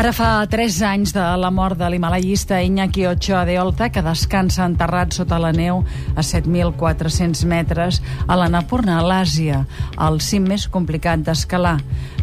Ara 0.00 0.14
fa 0.16 0.46
3 0.48 0.78
anys 0.88 1.10
de 1.12 1.20
la 1.36 1.50
mort 1.52 1.76
de 1.76 1.84
l'himalayista 1.92 2.62
Iñaki 2.64 3.02
Ochoa 3.04 3.42
de 3.44 3.58
Olta, 3.60 3.90
que 3.92 4.00
descansa 4.00 4.64
enterrat 4.64 5.12
sota 5.12 5.36
la 5.36 5.50
neu 5.52 5.82
a 6.16 6.22
7.400 6.24 7.44
metres 7.44 7.98
a 8.24 8.38
la 8.40 8.46
Napurna, 8.48 8.96
a 8.96 9.04
l'Àsia, 9.04 9.58
el 10.00 10.16
cim 10.24 10.46
més 10.48 10.64
complicat 10.72 11.20
d'escalar. 11.20 11.74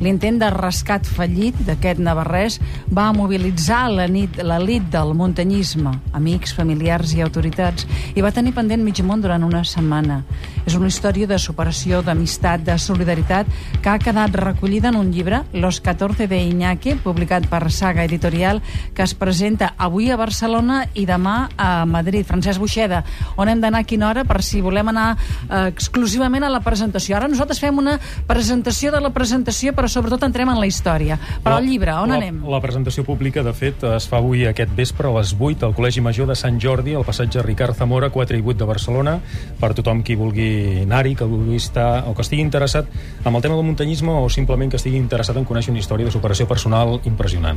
L'intent 0.01 0.39
de 0.41 0.49
rescat 0.55 1.05
fallit 1.05 1.59
d'aquest 1.67 2.01
navarrès 2.01 2.57
va 2.89 3.11
mobilitzar 3.13 3.83
la 3.93 4.07
nit 4.09 4.41
l'elit 4.41 4.89
del 4.89 5.13
muntanyisme, 5.13 5.93
amics, 6.17 6.55
familiars 6.57 7.13
i 7.13 7.21
autoritats, 7.21 7.85
i 8.17 8.25
va 8.25 8.33
tenir 8.33 8.55
pendent 8.57 8.81
mig 8.81 9.03
món 9.05 9.21
durant 9.21 9.45
una 9.45 9.61
setmana. 9.61 10.23
És 10.65 10.73
una 10.73 10.89
història 10.89 11.29
de 11.29 11.37
superació, 11.37 12.01
d'amistat, 12.01 12.65
de 12.65 12.79
solidaritat, 12.81 13.45
que 13.83 13.93
ha 13.93 14.01
quedat 14.01 14.33
recollida 14.33 14.89
en 14.89 14.97
un 14.97 15.13
llibre, 15.13 15.43
Los 15.53 15.79
14 15.79 16.25
de 16.27 16.41
Iñaki, 16.41 16.97
publicat 17.05 17.45
per 17.47 17.66
Saga 17.71 18.03
Editorial, 18.03 18.61
que 18.93 19.03
es 19.03 19.13
presenta 19.13 19.73
avui 19.77 20.09
a 20.11 20.17
Barcelona 20.17 20.85
i 20.93 21.05
demà 21.05 21.49
a 21.57 21.85
Madrid. 21.85 22.25
Francesc 22.27 22.59
Buixeda, 22.59 23.03
on 23.37 23.49
hem 23.49 23.61
d'anar 23.61 23.81
a 23.81 23.87
quina 23.87 24.09
hora 24.09 24.23
per 24.27 24.41
si 24.43 24.61
volem 24.61 24.87
anar 24.93 25.17
eh, 25.49 25.67
exclusivament 25.67 26.43
a 26.43 26.49
la 26.49 26.59
presentació. 26.61 27.15
Ara 27.17 27.27
nosaltres 27.27 27.59
fem 27.59 27.77
una 27.77 27.97
presentació 28.27 28.91
de 28.91 29.01
la 29.01 29.09
presentació, 29.13 29.73
però 29.73 29.87
sobretot 29.89 30.23
entrem 30.27 30.49
en 30.49 30.59
la 30.59 30.67
història. 30.67 31.17
Però 31.43 31.55
La- 31.55 31.61
el 31.61 31.69
llibre, 31.69 31.93
on 31.93 32.09
la, 32.09 32.15
anem? 32.21 32.41
La 32.47 32.61
presentació 32.61 33.03
pública, 33.03 33.43
de 33.43 33.53
fet, 33.53 33.83
es 33.95 34.07
fa 34.07 34.17
avui 34.17 34.45
aquest 34.47 34.73
vespre 34.75 35.07
a 35.09 35.13
les 35.17 35.33
8 35.37 35.65
al 35.65 35.75
Col·legi 35.77 36.01
Major 36.01 36.27
de 36.27 36.35
Sant 36.35 36.59
Jordi, 36.61 36.93
al 36.95 37.05
passatge 37.05 37.41
Ricard 37.43 37.75
Zamora, 37.77 38.09
4 38.09 38.37
i 38.37 38.41
8 38.43 38.57
de 38.59 38.65
Barcelona, 38.69 39.17
per 39.59 39.73
tothom 39.77 40.03
qui 40.03 40.15
vulgui 40.15 40.83
anar-hi, 40.83 41.15
que 41.15 41.25
vulgui 41.25 41.55
estar, 41.57 42.03
o 42.07 42.13
que 42.15 42.21
estigui 42.25 42.41
interessat 42.43 42.85
en 43.25 43.33
el 43.35 43.41
tema 43.41 43.55
del 43.55 43.65
muntanyisme 43.65 44.11
o 44.11 44.29
simplement 44.29 44.69
que 44.71 44.77
estigui 44.77 44.97
interessat 44.97 45.37
en 45.37 45.45
conèixer 45.45 45.71
una 45.71 45.79
història 45.79 46.05
de 46.05 46.11
superació 46.11 46.47
personal 46.47 46.99
impressionant. 47.05 47.56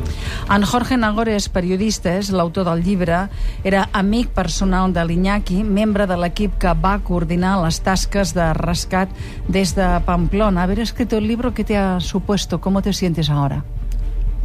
En 0.50 0.64
Jorge 0.66 0.96
Nagore 0.98 1.36
és 1.38 1.48
periodista, 1.52 2.16
és 2.18 2.30
l'autor 2.34 2.66
del 2.66 2.82
llibre, 2.82 3.26
era 3.64 3.88
amic 3.92 4.32
personal 4.34 4.92
de 4.92 5.04
l'Iñaki, 5.06 5.62
membre 5.64 6.06
de 6.10 6.16
l'equip 6.18 6.56
que 6.58 6.72
va 6.74 6.96
coordinar 7.06 7.56
les 7.64 7.80
tasques 7.86 8.34
de 8.34 8.52
rescat 8.58 9.12
des 9.48 9.74
de 9.76 9.88
Pamplona. 10.06 10.64
Haver 10.64 10.80
escrito 10.80 11.18
el 11.18 11.28
libro, 11.28 11.54
¿qué 11.54 11.64
te 11.64 11.76
ha 11.76 12.00
supuesto? 12.00 12.60
¿Cómo 12.60 12.82
te 12.82 12.92
sientes 12.92 13.30
ahora? 13.30 13.64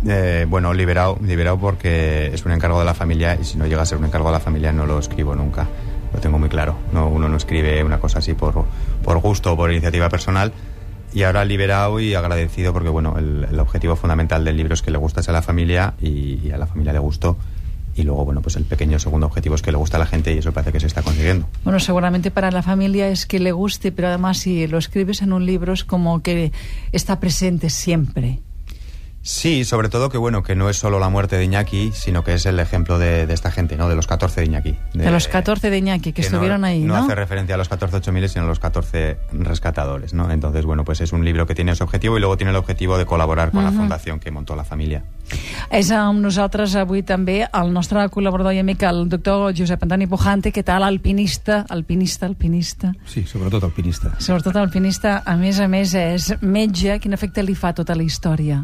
Eh, 0.08 0.46
bueno, 0.48 0.74
liberado, 0.74 1.18
liberado 1.22 1.58
porque 1.58 2.28
es 2.34 2.46
un 2.46 2.52
encargo 2.52 2.78
de 2.78 2.86
la 2.86 2.94
familia 2.94 3.38
y 3.40 3.44
si 3.44 3.58
no 3.58 3.66
llega 3.66 3.82
a 3.82 3.86
ser 3.86 3.98
un 3.98 4.06
encargo 4.06 4.28
de 4.28 4.34
la 4.34 4.40
familia 4.40 4.72
no 4.72 4.86
lo 4.86 5.00
escribo 5.00 5.36
nunca. 5.36 5.68
Lo 6.14 6.20
tengo 6.20 6.38
muy 6.38 6.50
claro. 6.50 6.76
No, 6.94 7.08
uno 7.08 7.28
no 7.28 7.38
escribe 7.38 7.84
una 7.84 8.00
cosa 8.00 8.20
así 8.20 8.34
por, 8.34 8.66
por 9.04 9.18
gusto 9.20 9.54
o 9.54 9.58
por 9.58 9.72
iniciativa 9.72 10.08
personal. 10.10 10.54
Y 11.16 11.24
ahora 11.24 11.46
liberado 11.46 12.00
y 12.02 12.14
agradecido 12.14 12.74
porque 12.74 12.90
bueno, 12.90 13.16
el, 13.18 13.58
objetivo 13.58 13.96
fundamental 13.96 14.44
del 14.44 14.58
libro 14.58 14.74
es 14.74 14.82
que 14.82 14.92
le 14.92 14.98
gustase 14.98 15.32
a 15.32 15.34
la 15.34 15.42
familia 15.42 15.94
y, 16.02 16.42
y 16.44 16.52
a 16.52 16.58
la 16.58 16.68
familia 16.68 16.92
le 16.92 17.00
gustó. 17.00 17.38
Y 17.96 18.04
luego, 18.04 18.26
bueno, 18.26 18.42
pues 18.42 18.58
el 18.58 18.66
pequeño 18.66 19.00
segundo 19.00 19.26
objetivo 19.28 19.56
es 19.56 19.62
que 19.62 19.72
le 19.72 19.78
gusta 19.78 19.96
a 19.96 20.02
la 20.02 20.06
gente 20.06 20.34
y 20.34 20.40
eso 20.40 20.52
parece 20.52 20.74
que 20.74 20.82
se 20.82 20.88
está 20.88 21.02
consiguiendo. 21.02 21.48
Bueno, 21.64 21.80
seguramente 21.80 22.32
para 22.32 22.52
la 22.52 22.62
familia 22.62 23.08
es 23.08 23.26
que 23.26 23.40
le 23.40 23.54
guste, 23.54 23.94
pero 23.94 24.10
además 24.10 24.40
si 24.40 24.68
lo 24.68 24.78
escribes 24.78 25.22
en 25.22 25.32
un 25.32 25.46
libro 25.46 25.72
es 25.72 25.86
como 25.86 26.22
que 26.22 26.52
está 26.92 27.22
presente 27.22 27.70
siempre. 27.70 28.42
Sí, 29.28 29.66
sobre 29.66 29.90
todo 29.90 30.10
que 30.10 30.20
bueno, 30.20 30.44
que 30.44 30.54
no 30.56 30.70
es 30.70 30.78
solo 30.78 31.00
la 31.00 31.10
muerte 31.10 31.36
de 31.36 31.46
Iñaki, 31.46 31.92
sino 31.96 32.24
que 32.24 32.36
es 32.36 32.46
el 32.46 32.60
ejemplo 32.60 33.00
de, 33.00 33.26
de 33.26 33.34
esta 33.34 33.50
gente, 33.50 33.76
¿no? 33.76 33.90
De 33.90 33.96
los 33.96 34.06
14 34.06 34.42
de 34.42 34.46
Iñaki. 34.46 34.78
De 34.94 35.10
los 35.10 35.28
14 35.28 35.72
de 35.72 35.78
Iñaki 35.80 36.14
que, 36.14 36.22
no- 36.22 36.28
estuvieron 36.28 36.64
ahí, 36.64 36.82
¿no? 36.84 36.96
hace 36.96 37.16
referencia 37.16 37.56
a 37.56 37.58
los 37.58 37.68
14 37.68 37.98
8000, 37.98 38.30
sino 38.30 38.46
a 38.46 38.48
los 38.48 38.60
14 38.60 39.18
rescatadores, 39.34 40.14
¿no? 40.14 40.30
Entonces, 40.30 40.64
bueno, 40.66 40.86
pues 40.86 41.02
es 41.02 41.12
un 41.12 41.26
libro 41.26 41.48
que 41.48 41.56
tiene 41.56 41.72
ese 41.72 41.84
objetivo 41.84 42.18
y 42.18 42.20
luego 42.20 42.38
tiene 42.38 42.52
el 42.52 42.56
objetivo 42.56 43.00
de 43.00 43.08
colaborar 43.08 43.50
con 43.50 43.64
la 43.64 43.72
fundación 43.72 44.20
que 44.20 44.30
montó 44.30 44.56
la 44.56 44.64
familia. 44.64 45.04
És 45.74 45.90
amb 45.90 46.22
nosaltres 46.22 46.76
avui 46.78 47.02
també 47.02 47.40
el 47.50 47.72
nostre 47.74 48.04
col·laborador 48.14 48.54
i 48.54 48.60
amic, 48.62 48.84
el 48.86 49.08
doctor 49.10 49.56
Josep 49.58 49.82
Antoni 49.82 50.06
Pujante. 50.06 50.52
Què 50.54 50.62
tal, 50.64 50.86
alpinista, 50.86 51.64
alpinista, 51.68 52.28
alpinista? 52.30 52.94
Sí, 53.10 53.26
sobretot 53.26 53.64
alpinista. 53.66 54.14
Sobretot 54.22 54.56
alpinista, 54.62 55.24
a 55.26 55.34
més 55.36 55.58
a 55.60 55.68
més, 55.68 55.96
és 55.98 56.30
metge. 56.46 57.00
Quin 57.02 57.18
efecte 57.18 57.42
li 57.42 57.56
fa 57.58 57.74
tota 57.74 57.98
la 57.98 58.06
història? 58.06 58.62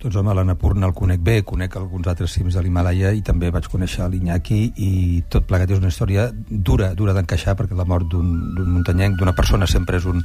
Doncs 0.00 0.16
home, 0.16 0.32
l'Annapurna 0.32 0.88
el 0.88 0.94
conec 0.96 1.20
bé, 1.20 1.34
conec 1.44 1.74
alguns 1.76 2.06
altres 2.08 2.32
cims 2.32 2.54
de 2.56 2.62
l'Himalaya 2.64 3.10
i 3.12 3.20
també 3.20 3.50
vaig 3.52 3.66
conèixer 3.68 4.06
l'Iñaki 4.08 4.60
i 4.80 4.90
tot 5.28 5.44
plegat 5.44 5.74
és 5.74 5.82
una 5.82 5.90
història 5.92 6.24
dura, 6.32 6.94
dura 6.96 7.12
d'encaixar 7.12 7.52
perquè 7.58 7.76
la 7.76 7.84
mort 7.84 8.08
d'un 8.08 8.30
muntanyenc, 8.56 9.18
d'una 9.20 9.36
persona 9.36 9.68
sempre 9.68 10.00
és 10.00 10.06
un, 10.08 10.22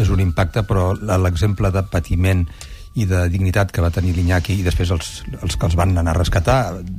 és 0.00 0.08
un 0.08 0.24
impacte, 0.24 0.64
però 0.64 0.94
l'exemple 0.96 1.68
de 1.74 1.84
patiment 1.92 2.46
i 2.98 3.06
de 3.06 3.20
dignitat 3.30 3.70
que 3.70 3.82
va 3.84 3.92
tenir 3.94 4.16
l'Iñaki 4.16 4.56
i 4.58 4.64
després 4.66 4.90
els, 4.90 5.10
els 5.38 5.56
que 5.56 5.68
els 5.68 5.76
van 5.78 5.92
anar 5.98 6.10
a 6.10 6.18
rescatar 6.18 6.56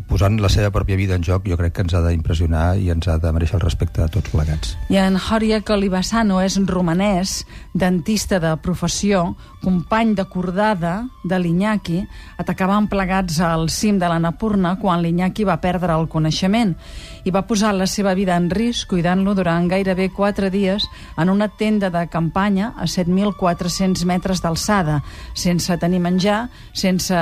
posant 0.08 0.38
la 0.40 0.50
seva 0.52 0.72
pròpia 0.72 0.96
vida 0.96 1.18
en 1.20 1.26
joc 1.28 1.50
jo 1.52 1.58
crec 1.60 1.76
que 1.76 1.84
ens 1.84 1.96
ha 1.98 2.04
d'impressionar 2.06 2.78
i 2.80 2.88
ens 2.94 3.10
ha 3.12 3.18
de 3.20 3.32
mereixer 3.36 3.58
el 3.60 3.66
respecte 3.66 4.02
de 4.02 4.08
tots 4.14 4.32
plegats. 4.32 4.76
I 4.90 5.02
en 5.04 5.20
Horia 5.20 5.60
Colibassano 5.68 6.40
és 6.44 6.56
romanès, 6.68 7.42
dentista 7.74 8.40
de 8.40 8.54
professió, 8.64 9.36
company 9.62 10.16
de 10.16 10.26
cordada 10.32 10.94
de 11.28 11.40
l'Iñaki, 11.40 12.02
atacaven 12.40 12.88
plegats 12.92 13.42
al 13.44 13.68
cim 13.70 14.00
de 14.00 14.08
l'Anapurna 14.08 14.78
quan 14.80 15.04
l'Iñaki 15.04 15.44
va 15.48 15.60
perdre 15.62 15.98
el 16.00 16.08
coneixement 16.08 16.76
i 17.24 17.32
va 17.36 17.44
posar 17.46 17.74
la 17.76 17.86
seva 17.86 18.16
vida 18.18 18.36
en 18.40 18.50
risc 18.50 18.90
cuidant-lo 18.90 19.36
durant 19.38 19.68
gairebé 19.70 20.10
4 20.16 20.50
dies 20.54 20.88
en 21.18 21.30
una 21.30 21.50
tenda 21.50 21.92
de 21.94 22.08
campanya 22.10 22.72
a 22.78 22.88
7.400 22.90 24.06
metres 24.10 24.42
d'alçada, 24.42 25.02
sense 25.36 25.78
tenir 25.82 26.00
menjar, 26.00 26.46
sense 26.74 27.18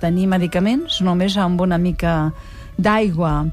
tenir 0.00 0.28
medicaments, 0.30 1.00
només 1.02 1.36
amb 1.36 1.60
una 1.60 1.78
mica 1.78 2.32
d'aigua. 2.78 3.50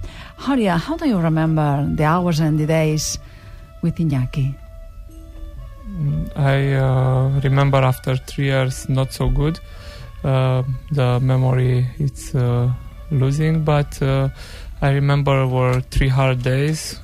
Horia, 0.47 0.77
how 0.77 0.97
do 0.97 1.07
you 1.07 1.19
remember 1.19 1.87
the 1.95 2.05
hours 2.05 2.39
and 2.39 2.59
the 2.59 2.67
days 2.67 3.17
with 3.81 3.95
Iñaki? 3.97 4.53
I 6.35 6.73
uh, 6.73 7.39
remember 7.43 7.77
after 7.77 8.15
three 8.15 8.45
years 8.45 8.89
not 8.89 9.13
so 9.13 9.29
good. 9.29 9.59
Uh, 10.23 10.63
the 10.91 11.19
memory 11.19 11.85
it's 11.99 12.33
uh, 12.33 12.71
losing, 13.11 13.63
but 13.63 14.01
uh, 14.01 14.29
I 14.81 14.91
remember 14.91 15.45
were 15.47 15.81
three 15.91 16.07
hard 16.07 16.41
days. 16.41 16.99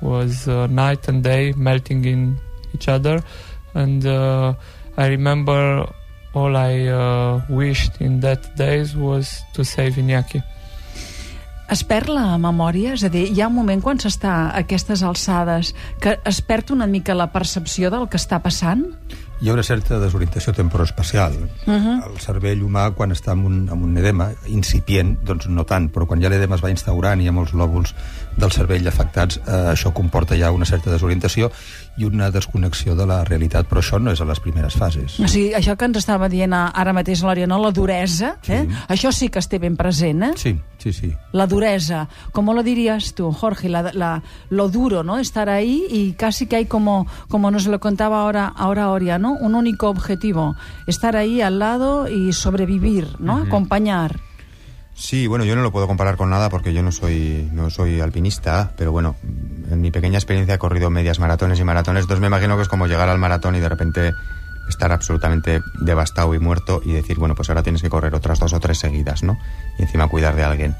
Was 0.00 0.48
uh, 0.48 0.66
night 0.66 1.08
and 1.08 1.22
day 1.24 1.52
melting 1.56 2.04
in 2.04 2.36
each 2.74 2.88
other, 2.88 3.22
and 3.74 4.04
uh, 4.04 4.52
I 4.98 5.06
remember 5.06 5.88
all 6.34 6.56
I 6.56 6.88
uh, 6.88 7.40
wished 7.48 8.00
in 8.00 8.20
that 8.20 8.56
days 8.56 8.94
was 8.96 9.42
to 9.54 9.64
save 9.64 9.96
Iñaki. 9.96 10.42
Es 11.70 11.80
perd 11.88 12.10
la 12.12 12.36
memòria? 12.36 12.92
És 12.92 13.06
a 13.06 13.08
dir, 13.08 13.24
hi 13.32 13.40
ha 13.40 13.48
un 13.48 13.56
moment 13.56 13.80
quan 13.82 14.00
s'està 14.00 14.34
a 14.50 14.60
aquestes 14.60 15.00
alçades 15.02 15.72
que 16.02 16.18
es 16.28 16.40
perd 16.44 16.74
una 16.74 16.86
mica 16.86 17.16
la 17.16 17.30
percepció 17.32 17.88
del 17.90 18.04
que 18.12 18.20
està 18.20 18.42
passant? 18.44 18.84
Hi 19.40 19.48
ha 19.48 19.54
una 19.56 19.64
certa 19.66 19.96
desorientació 19.98 20.52
temporoespacial. 20.54 21.32
Uh 21.66 21.72
-huh. 21.72 21.94
El 22.10 22.20
cervell 22.20 22.62
humà, 22.62 22.90
quan 22.94 23.10
està 23.10 23.32
amb 23.32 23.46
un, 23.46 23.68
amb 23.70 23.82
un 23.82 23.96
edema 23.96 24.30
incipient, 24.46 25.18
doncs 25.24 25.48
no 25.48 25.64
tant, 25.64 25.90
però 25.90 26.06
quan 26.06 26.20
ja 26.20 26.28
l'edema 26.28 26.54
es 26.54 26.62
va 26.62 26.70
instaurant 26.70 27.20
i 27.20 27.24
hi 27.24 27.28
ha 27.28 27.32
molts 27.32 27.52
lòbuls 27.52 27.94
del 28.36 28.52
cervell 28.52 28.86
afectats, 28.86 29.40
eh, 29.46 29.72
això 29.72 29.92
comporta 29.92 30.36
ja 30.36 30.52
una 30.52 30.64
certa 30.64 30.90
desorientació 30.90 31.50
i 31.96 32.04
una 32.04 32.30
desconnexió 32.30 32.96
de 32.96 33.06
la 33.06 33.22
realitat, 33.24 33.68
però 33.70 33.78
això 33.78 34.00
no 34.02 34.10
és 34.10 34.20
a 34.20 34.24
les 34.26 34.40
primeres 34.40 34.74
fases. 34.74 35.20
O 35.20 35.28
sigui, 35.28 35.52
això 35.54 35.76
que 35.78 35.84
ens 35.86 35.96
estava 36.00 36.28
dient 36.28 36.52
ara 36.54 36.92
mateix 36.92 37.22
l'Oriol, 37.22 37.50
la 37.62 37.70
duresa, 37.70 38.36
eh? 38.48 38.66
això 38.88 39.12
sí 39.12 39.28
que 39.28 39.38
es 39.38 39.48
té 39.48 39.58
ben 39.58 39.76
present, 39.76 40.22
eh? 40.24 40.32
Sí, 40.36 40.56
sí, 40.78 40.92
sí. 40.92 41.12
La 41.32 41.46
dureza, 41.46 42.08
¿cómo 42.32 42.52
lo 42.54 42.62
dirías 42.62 43.14
tú, 43.14 43.30
Jorge? 43.32 43.68
La, 43.68 43.92
la- 43.92 44.22
lo 44.50 44.68
duro, 44.68 45.04
¿no? 45.04 45.18
Estar 45.18 45.48
ahí 45.48 45.84
y 45.88 46.12
casi 46.14 46.46
que 46.46 46.56
hay 46.56 46.66
como, 46.66 47.06
como 47.28 47.50
nos 47.50 47.66
lo 47.66 47.78
contaba 47.78 48.20
ahora, 48.22 48.52
ahora 48.56 48.90
Oria, 48.90 49.18
¿no? 49.18 49.34
Un 49.34 49.54
único 49.54 49.88
objetivo, 49.88 50.56
estar 50.86 51.16
ahí 51.16 51.40
al 51.40 51.58
lado 51.60 52.08
y 52.08 52.32
sobrevivir, 52.32 53.06
¿no? 53.20 53.36
Acompañar. 53.36 54.18
Sí, 54.94 55.26
bueno, 55.26 55.44
yo 55.44 55.56
no 55.56 55.62
lo 55.62 55.72
puedo 55.72 55.88
comparar 55.88 56.16
con 56.16 56.30
nada 56.30 56.48
porque 56.48 56.72
yo 56.72 56.82
no 56.82 56.92
soy, 56.92 57.48
no 57.52 57.68
soy 57.68 58.00
alpinista, 58.00 58.72
pero 58.76 58.92
bueno, 58.92 59.16
en 59.70 59.80
mi 59.80 59.90
pequeña 59.90 60.18
experiencia 60.18 60.54
he 60.54 60.58
corrido 60.58 60.88
medias 60.88 61.18
maratones 61.18 61.58
y 61.58 61.64
maratones, 61.64 62.02
entonces 62.02 62.20
me 62.20 62.28
imagino 62.28 62.56
que 62.56 62.62
es 62.62 62.68
como 62.68 62.86
llegar 62.86 63.08
al 63.08 63.18
maratón 63.18 63.56
y 63.56 63.60
de 63.60 63.68
repente 63.68 64.12
estar 64.68 64.92
absolutamente 64.92 65.62
devastado 65.80 66.32
y 66.34 66.38
muerto 66.38 66.80
y 66.84 66.92
decir, 66.92 67.18
bueno, 67.18 67.34
pues 67.34 67.48
ahora 67.48 67.62
tienes 67.62 67.82
que 67.82 67.90
correr 67.90 68.14
otras 68.14 68.38
dos 68.38 68.52
o 68.52 68.60
tres 68.60 68.78
seguidas, 68.78 69.22
¿no? 69.24 69.36
Y 69.78 69.82
encima 69.82 70.08
cuidar 70.08 70.36
de 70.36 70.44
alguien. 70.44 70.76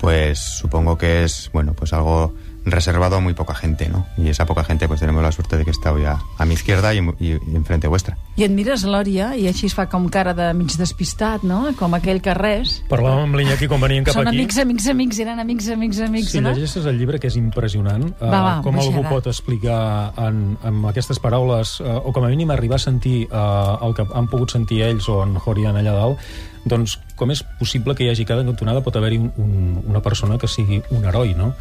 Pues 0.00 0.38
supongo 0.38 0.96
que 0.96 1.24
es, 1.24 1.50
bueno, 1.52 1.74
pues 1.74 1.92
algo 1.92 2.34
reservado 2.66 3.16
a 3.16 3.20
muy 3.20 3.32
poca 3.32 3.54
gente, 3.54 3.88
¿no? 3.88 4.06
Y 4.18 4.28
esa 4.28 4.44
poca 4.44 4.64
gente, 4.64 4.88
pues 4.88 4.98
tenemos 5.00 5.22
la 5.22 5.30
suerte 5.32 5.56
de 5.56 5.64
que 5.64 5.70
está 5.70 5.92
hoy 5.92 6.04
a, 6.04 6.18
a 6.36 6.44
mi 6.44 6.54
izquierda 6.54 6.92
y, 6.94 6.98
y, 6.98 7.32
y 7.46 7.54
enfrente 7.56 7.86
vuestra. 7.86 8.18
I 8.36 8.42
et 8.44 8.50
mires 8.52 8.82
l'Òria 8.84 9.30
i 9.38 9.46
així 9.48 9.68
es 9.70 9.74
fa 9.78 9.86
com 9.88 10.08
cara 10.12 10.34
de 10.36 10.50
mig 10.52 10.74
despistat, 10.76 11.44
no? 11.46 11.62
Com 11.78 11.94
aquell 11.96 12.18
que 12.20 12.34
res. 12.36 12.82
Parlàvem 12.90 13.22
amb 13.30 13.38
l'Iñaki 13.38 13.68
quan 13.70 13.80
venien 13.80 14.04
cap 14.04 14.18
Són 14.18 14.26
aquí. 14.28 14.36
amics, 14.42 14.58
amics, 14.58 14.88
amics, 14.92 15.20
eren 15.24 15.40
amics, 15.40 15.70
amics, 15.72 16.00
amics, 16.04 16.30
Si 16.34 16.40
no? 16.42 16.50
llegeixes 16.52 16.84
el 16.90 16.98
llibre, 16.98 17.20
que 17.22 17.28
és 17.30 17.36
impressionant, 17.40 18.04
eh, 18.10 18.26
Va, 18.26 18.42
va, 18.42 18.54
com 18.66 18.74
algú 18.76 18.98
baixada. 18.98 19.14
pot 19.14 19.26
explicar 19.32 20.12
en, 20.26 20.58
amb 20.66 20.90
aquestes 20.90 21.18
paraules, 21.22 21.78
eh, 21.80 21.84
o 22.04 22.12
com 22.12 22.24
a 22.24 22.28
mínim 22.28 22.50
arribar 22.50 22.76
a 22.76 22.84
sentir 22.84 23.28
eh, 23.30 23.86
el 23.86 23.94
que 23.94 24.04
han 24.12 24.26
pogut 24.28 24.50
sentir 24.50 24.82
ells 24.82 25.08
o 25.08 25.22
en 25.24 25.38
Horian 25.44 25.76
allà 25.78 25.94
dalt, 25.94 26.18
doncs 26.66 26.98
com 27.16 27.32
és 27.32 27.42
possible 27.58 27.96
que 27.96 28.04
hi 28.04 28.10
hagi 28.12 28.26
cada 28.28 28.44
cantonada 28.44 28.82
pot 28.84 28.96
haver-hi 28.98 29.18
un, 29.18 29.32
un, 29.40 29.80
una 29.88 30.02
persona 30.04 30.38
que 30.38 30.48
sigui 30.50 30.82
un 30.94 31.04
heroi, 31.08 31.34
no? 31.38 31.52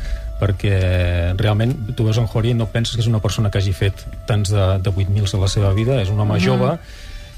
Perquè 0.41 0.75
realment 1.39 1.73
tu 1.95 2.07
veus 2.07 2.19
en 2.19 2.27
Hori 2.27 2.51
i 2.51 2.59
no 2.59 2.67
penses 2.71 2.95
que 2.95 3.03
és 3.05 3.09
una 3.11 3.23
persona 3.23 3.51
que 3.51 3.61
hagi 3.61 3.73
fet 3.75 4.05
tants 4.27 4.51
de, 4.51 4.69
de 4.83 4.91
8.000 4.91 5.35
a 5.39 5.43
la 5.45 5.51
seva 5.51 5.73
vida, 5.77 6.01
és 6.03 6.11
un 6.11 6.19
home 6.19 6.39
jove 6.43 6.75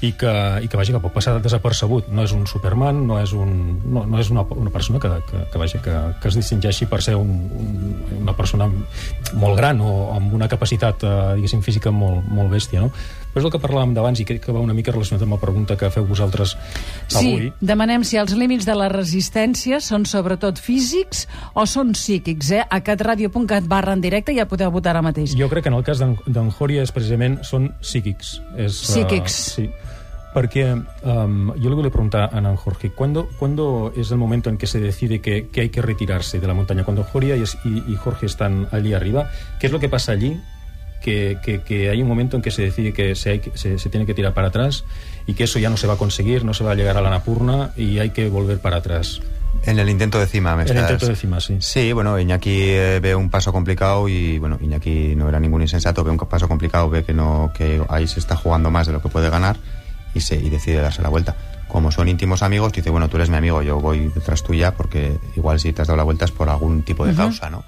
i 0.00 0.12
que, 0.14 0.32
i 0.62 0.68
que 0.70 0.78
vaja, 0.78 0.94
que 0.94 1.00
pot 1.02 1.14
passar 1.14 1.34
desapercebut. 1.42 2.10
No 2.14 2.22
és 2.22 2.32
un 2.34 2.44
Superman, 2.46 3.00
no 3.08 3.18
és, 3.18 3.32
un, 3.34 3.50
no, 3.82 4.04
no 4.06 4.20
és 4.22 4.30
una, 4.30 4.44
una 4.54 4.70
persona 4.70 5.00
que, 5.02 5.10
que, 5.30 5.42
que, 5.50 5.58
vaja, 5.58 5.80
que, 5.82 5.94
que 6.22 6.30
es 6.30 6.38
distingeixi 6.38 6.86
per 6.90 7.00
ser 7.02 7.16
un, 7.18 7.32
un, 7.58 7.96
una 8.20 8.34
persona 8.38 8.68
molt 8.68 9.58
gran 9.58 9.82
o 9.82 10.12
amb 10.14 10.34
una 10.38 10.48
capacitat, 10.50 11.02
eh, 11.02 11.16
diguéssim, 11.40 11.64
física 11.66 11.90
molt, 11.94 12.22
molt 12.30 12.54
bèstia, 12.54 12.84
no? 12.84 12.92
Però 13.32 13.42
és 13.42 13.44
el 13.44 13.50
que 13.52 13.60
parlàvem 13.60 13.92
d'abans 13.94 14.18
i 14.20 14.24
crec 14.24 14.40
que 14.46 14.52
va 14.52 14.60
una 14.60 14.74
mica 14.74 14.90
relacionat 14.90 15.22
amb 15.22 15.32
la 15.36 15.40
pregunta 15.40 15.76
que 15.76 15.90
feu 15.90 16.06
vosaltres 16.08 16.56
avui. 17.14 17.48
Sí, 17.48 17.52
demanem 17.60 18.02
si 18.04 18.16
els 18.16 18.32
límits 18.34 18.64
de 18.66 18.74
la 18.74 18.88
resistència 18.88 19.80
són 19.84 20.06
sobretot 20.08 20.58
físics 20.58 21.26
o 21.54 21.66
són 21.66 21.92
psíquics, 21.94 22.50
eh? 22.56 22.62
A 22.68 22.80
catradio.cat 22.80 23.68
barra 23.68 23.92
en 23.92 24.00
directe 24.00 24.34
ja 24.34 24.46
podeu 24.48 24.70
votar 24.72 24.96
ara 24.96 25.02
mateix. 25.02 25.36
Jo 25.38 25.48
crec 25.52 25.64
que 25.64 25.68
en 25.68 25.76
el 25.78 25.84
cas 25.84 25.98
d'en 26.00 26.50
Joria 26.58 26.82
és 26.82 26.90
precisament 26.92 27.40
són 27.44 27.74
psíquics. 27.80 28.40
És, 28.56 28.80
eh, 28.88 28.92
Psíquics. 28.94 29.32
sí. 29.54 29.68
Porque 30.34 30.72
um, 30.72 31.54
yo 31.56 31.70
le 31.70 31.74
voy 31.74 31.86
a 31.86 31.90
preguntar 31.90 32.30
a 32.32 32.36
Ana 32.38 32.54
Jorge, 32.56 32.90
¿cuándo, 32.92 33.28
¿cuándo 33.38 33.92
es 33.96 34.10
el 34.10 34.18
momento 34.18 34.50
en 34.50 34.58
que 34.58 34.66
se 34.66 34.78
decide 34.78 35.20
que, 35.20 35.48
que 35.48 35.62
hay 35.62 35.68
que 35.70 35.80
retirarse 35.82 36.38
de 36.38 36.46
la 36.46 36.52
montaña? 36.54 36.84
Cuando 36.84 37.02
Joria 37.02 37.34
y- 37.34 37.42
y 37.64 37.96
Jorge 37.96 38.26
están 38.26 38.68
allí 38.70 38.92
arriba, 38.92 39.30
¿qué 39.58 39.66
es 39.66 39.72
lo 39.72 39.80
que 39.80 39.88
pasa 39.88 40.12
allí? 40.12 40.38
Que, 41.00 41.38
que- 41.42 41.62
que 41.62 41.90
hay 41.90 42.02
un 42.02 42.08
momento 42.08 42.36
en 42.36 42.42
que 42.42 42.50
se 42.50 42.62
decide 42.62 42.92
que 42.92 43.14
se, 43.14 43.30
hay 43.30 43.38
que- 43.38 43.56
se, 43.56 43.78
se 43.78 43.88
tiene 43.88 44.04
que 44.04 44.14
tirar 44.14 44.34
para 44.34 44.48
atrás 44.48 44.84
y 45.26 45.34
que 45.34 45.44
eso 45.44 45.58
ya 45.58 45.70
no 45.70 45.76
se 45.76 45.86
va 45.86 45.94
a 45.94 45.96
conseguir, 45.96 46.44
no 46.44 46.54
se 46.54 46.64
va 46.64 46.72
a 46.72 46.74
llegar 46.74 46.96
a 46.96 47.00
la 47.00 47.10
Napurna 47.10 47.70
y 47.76 47.98
hay 48.00 48.10
que 48.10 48.28
volver 48.28 48.58
para 48.58 48.78
atrás. 48.78 49.20
En 49.64 49.78
el 49.78 49.88
intento 49.88 50.18
de 50.18 50.26
cima, 50.26 50.54
me 50.56 50.62
El 50.64 50.68
estás- 50.68 50.82
intento 50.82 51.06
de 51.06 51.16
cima, 51.16 51.40
sí. 51.40 51.56
Sí, 51.60 51.92
bueno, 51.92 52.18
Iñaki 52.18 52.50
eh, 52.70 53.00
ve 53.00 53.14
un 53.14 53.30
paso 53.30 53.52
complicado 53.52 54.08
y, 54.08 54.38
bueno, 54.38 54.58
Iñaki 54.60 55.14
no 55.16 55.28
era 55.28 55.40
ningún 55.40 55.62
insensato, 55.62 56.02
ve 56.04 56.10
un 56.10 56.18
paso 56.18 56.48
complicado, 56.48 56.90
ve 56.90 57.04
que 57.04 57.14
no 57.14 57.52
que 57.56 57.80
ahí 57.88 58.06
se 58.06 58.18
está 58.20 58.36
jugando 58.36 58.70
más 58.70 58.86
de 58.86 58.92
lo 58.92 59.00
que 59.02 59.08
puede 59.08 59.30
ganar 59.30 59.56
y, 60.14 60.20
se, 60.20 60.36
y 60.36 60.50
decide 60.50 60.76
darse 60.80 61.00
la 61.02 61.08
vuelta. 61.08 61.36
Como 61.68 61.90
son 61.92 62.08
íntimos 62.08 62.42
amigos, 62.42 62.72
dice, 62.72 62.90
bueno, 62.90 63.08
tú 63.08 63.16
eres 63.16 63.30
mi 63.30 63.36
amigo, 63.36 63.62
yo 63.62 63.80
voy 63.80 64.08
detrás 64.14 64.42
tuya 64.42 64.72
porque 64.74 65.16
igual 65.36 65.60
si 65.60 65.72
te 65.72 65.82
has 65.82 65.88
dado 65.88 65.96
la 65.98 66.02
vuelta 66.04 66.24
es 66.24 66.30
por 66.32 66.48
algún 66.48 66.82
tipo 66.82 67.06
de 67.06 67.14
causa, 67.14 67.50
¿no? 67.50 67.62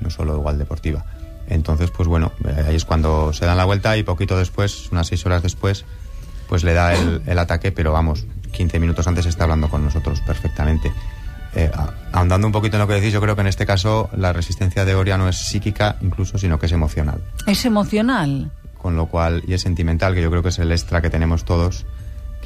No 0.00 0.10
solo 0.10 0.36
igual 0.36 0.58
deportiva. 0.58 1.04
Entonces, 1.50 1.90
pues 1.90 2.08
bueno, 2.08 2.32
eh, 2.44 2.64
ahí 2.68 2.76
es 2.76 2.84
cuando 2.84 3.32
se 3.32 3.44
dan 3.44 3.56
la 3.56 3.64
vuelta 3.64 3.96
y 3.96 4.02
poquito 4.02 4.38
después, 4.38 4.90
unas 4.90 5.08
seis 5.08 5.26
horas 5.26 5.42
después, 5.42 5.84
pues 6.48 6.64
le 6.64 6.72
da 6.72 6.94
el, 6.94 7.22
el 7.26 7.38
ataque, 7.38 7.72
pero 7.72 7.92
vamos, 7.92 8.24
15 8.52 8.80
minutos 8.80 9.06
antes 9.06 9.26
está 9.26 9.44
hablando 9.44 9.68
con 9.68 9.84
nosotros 9.84 10.20
perfectamente. 10.22 10.92
Eh, 11.54 11.70
ahondando 12.12 12.46
un 12.46 12.52
poquito 12.52 12.76
en 12.76 12.82
lo 12.82 12.86
que 12.86 12.94
decís, 12.94 13.12
yo 13.12 13.20
creo 13.20 13.34
que 13.34 13.40
en 13.40 13.48
este 13.48 13.66
caso 13.66 14.08
la 14.16 14.32
resistencia 14.32 14.84
de 14.84 14.94
Oria 14.94 15.18
no 15.18 15.28
es 15.28 15.36
psíquica 15.36 15.96
incluso, 16.00 16.38
sino 16.38 16.58
que 16.58 16.66
es 16.66 16.72
emocional. 16.72 17.20
És 17.46 17.64
emocional. 17.64 18.50
Con 18.78 18.96
lo 18.96 19.06
cual, 19.06 19.42
y 19.46 19.54
es 19.54 19.62
sentimental, 19.62 20.14
que 20.14 20.22
yo 20.22 20.30
creo 20.30 20.42
que 20.42 20.50
es 20.50 20.58
el 20.58 20.72
extra 20.72 21.02
que 21.02 21.10
tenemos 21.10 21.44
todos. 21.44 21.84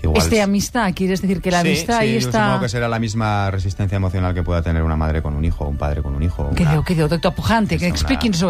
Que 0.05 0.09
igual 0.11 0.23
Es 0.23 0.31
de 0.31 0.43
amistad, 0.43 0.93
quieres 0.95 1.23
decir 1.23 1.41
que 1.41 1.51
la 1.51 1.63
Sí, 1.63 1.69
amistad 1.69 1.95
sí, 1.99 2.01
ahí 2.05 2.13
yo 2.13 2.19
está... 2.19 2.45
supongo 2.45 2.61
que 2.61 2.69
será 2.69 2.89
la 2.89 2.99
misma 2.99 3.51
resistencia 3.51 3.97
emocional 3.97 4.35
que 4.35 4.43
pueda 4.43 4.61
tener 4.63 4.83
una 4.83 4.97
madre 4.97 5.23
con 5.23 5.35
un 5.35 5.45
hijo, 5.45 5.65
un 5.67 5.77
padre 5.77 6.03
con 6.03 6.15
un 6.15 6.23
hijo. 6.23 6.51
Una- 6.51 6.71
diu, 6.73 6.83
què 6.85 6.95
diu, 6.95 7.09
doctor 7.09 7.35
Pujante? 7.35 7.79
Que 7.79 7.89